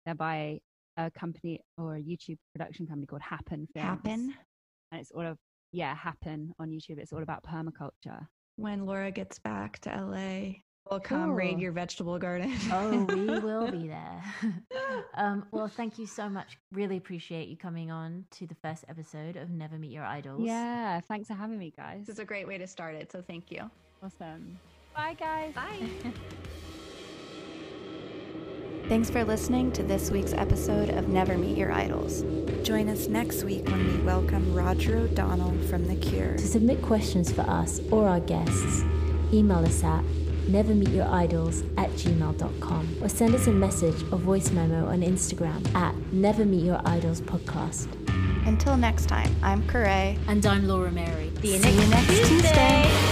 they're 0.06 0.16
by 0.16 0.60
a 0.98 1.10
company 1.12 1.62
or 1.78 1.96
a 1.96 2.02
YouTube 2.02 2.38
production 2.54 2.88
company 2.88 3.06
called 3.06 3.22
Happen 3.22 3.68
Films. 3.74 3.88
Happen, 3.88 4.34
and 4.92 5.02
it's 5.02 5.12
all 5.12 5.26
of 5.26 5.38
yeah, 5.72 5.96
Happen 5.96 6.54
on 6.60 6.70
YouTube. 6.70 7.00
It's 7.00 7.14
all 7.14 7.24
about 7.24 7.44
permaculture. 7.44 8.28
When 8.58 8.86
Laura 8.86 9.12
gets 9.12 9.40
back 9.40 9.80
to 9.80 9.90
LA, 9.90 10.60
We'll 10.94 11.00
come 11.00 11.26
cool. 11.26 11.34
raid 11.34 11.58
your 11.60 11.72
vegetable 11.72 12.20
garden. 12.20 12.54
oh, 12.72 13.06
we 13.06 13.40
will 13.40 13.72
be 13.72 13.88
there. 13.88 14.24
um, 15.16 15.44
well, 15.50 15.68
thank 15.68 15.98
you 15.98 16.06
so 16.06 16.30
much. 16.30 16.60
Really 16.72 16.98
appreciate 16.98 17.48
you 17.48 17.58
coming 17.58 17.90
on 17.90 18.26
to 18.38 18.46
the 18.46 18.54
first 18.54 18.86
episode 18.88 19.36
of 19.36 19.50
Never 19.50 19.80
Meet 19.80 19.90
Your 19.90 20.04
Idols. 20.04 20.42
Yeah, 20.44 21.00
thanks 21.08 21.30
for 21.30 21.34
having 21.34 21.58
me, 21.58 21.74
guys. 21.76 22.02
This 22.06 22.14
is 22.14 22.20
a 22.20 22.26
great 22.26 22.48
way 22.48 22.60
to 22.60 22.68
start 22.68 22.94
it, 22.94 23.12
so 23.12 23.24
thank 23.26 23.50
you. 23.50 23.72
Awesome. 24.04 24.60
Bye, 24.96 25.16
guys. 25.20 25.56
Bye. 25.56 25.90
Thanks 28.90 29.10
for 29.10 29.24
listening 29.24 29.72
to 29.72 29.82
this 29.82 30.12
week's 30.12 30.34
episode 30.34 30.90
of 30.90 31.08
Never 31.08 31.38
Meet 31.38 31.58
Your 31.58 31.72
Idols. 31.72 32.22
Join 32.64 32.90
us 32.90 33.08
next 33.08 33.46
week 33.46 33.66
when 33.66 33.88
we 33.88 34.04
welcome 34.04 34.54
Roger 34.54 34.98
O'Donnell 34.98 35.58
from 35.70 35.88
The 35.88 35.96
Cure. 35.96 36.34
To 36.34 36.48
submit 36.48 36.82
questions 36.82 37.32
for 37.32 37.42
us 37.44 37.80
or 37.92 38.08
our 38.10 38.20
guests, 38.20 38.84
email 39.32 39.60
us 39.60 39.84
at 39.86 40.04
nevermeetyouridols 40.44 41.64
at 41.78 41.90
gmail.com 41.92 42.98
or 43.02 43.10
send 43.10 43.36
us 43.36 43.48
a 43.48 43.52
message 43.52 44.02
or 44.12 44.18
voice 44.18 44.52
memo 44.52 44.88
on 44.88 45.02
Instagram 45.02 45.74
at 45.76 45.96
Never 46.12 46.46
Meet 46.46 46.64
Your 46.66 46.82
Idols 46.86 47.22
Podcast. 47.22 47.88
Until 48.46 48.78
next 48.78 49.08
time, 49.08 49.34
I'm 49.42 49.64
Corray. 49.64 50.18
And 50.28 50.46
I'm 50.46 50.68
Laura 50.68 50.92
Mary. 50.92 51.32
See 51.42 51.56
you 51.56 51.88
next 51.88 52.08
Tuesday. 52.08 52.28
Tuesday. 52.28 53.03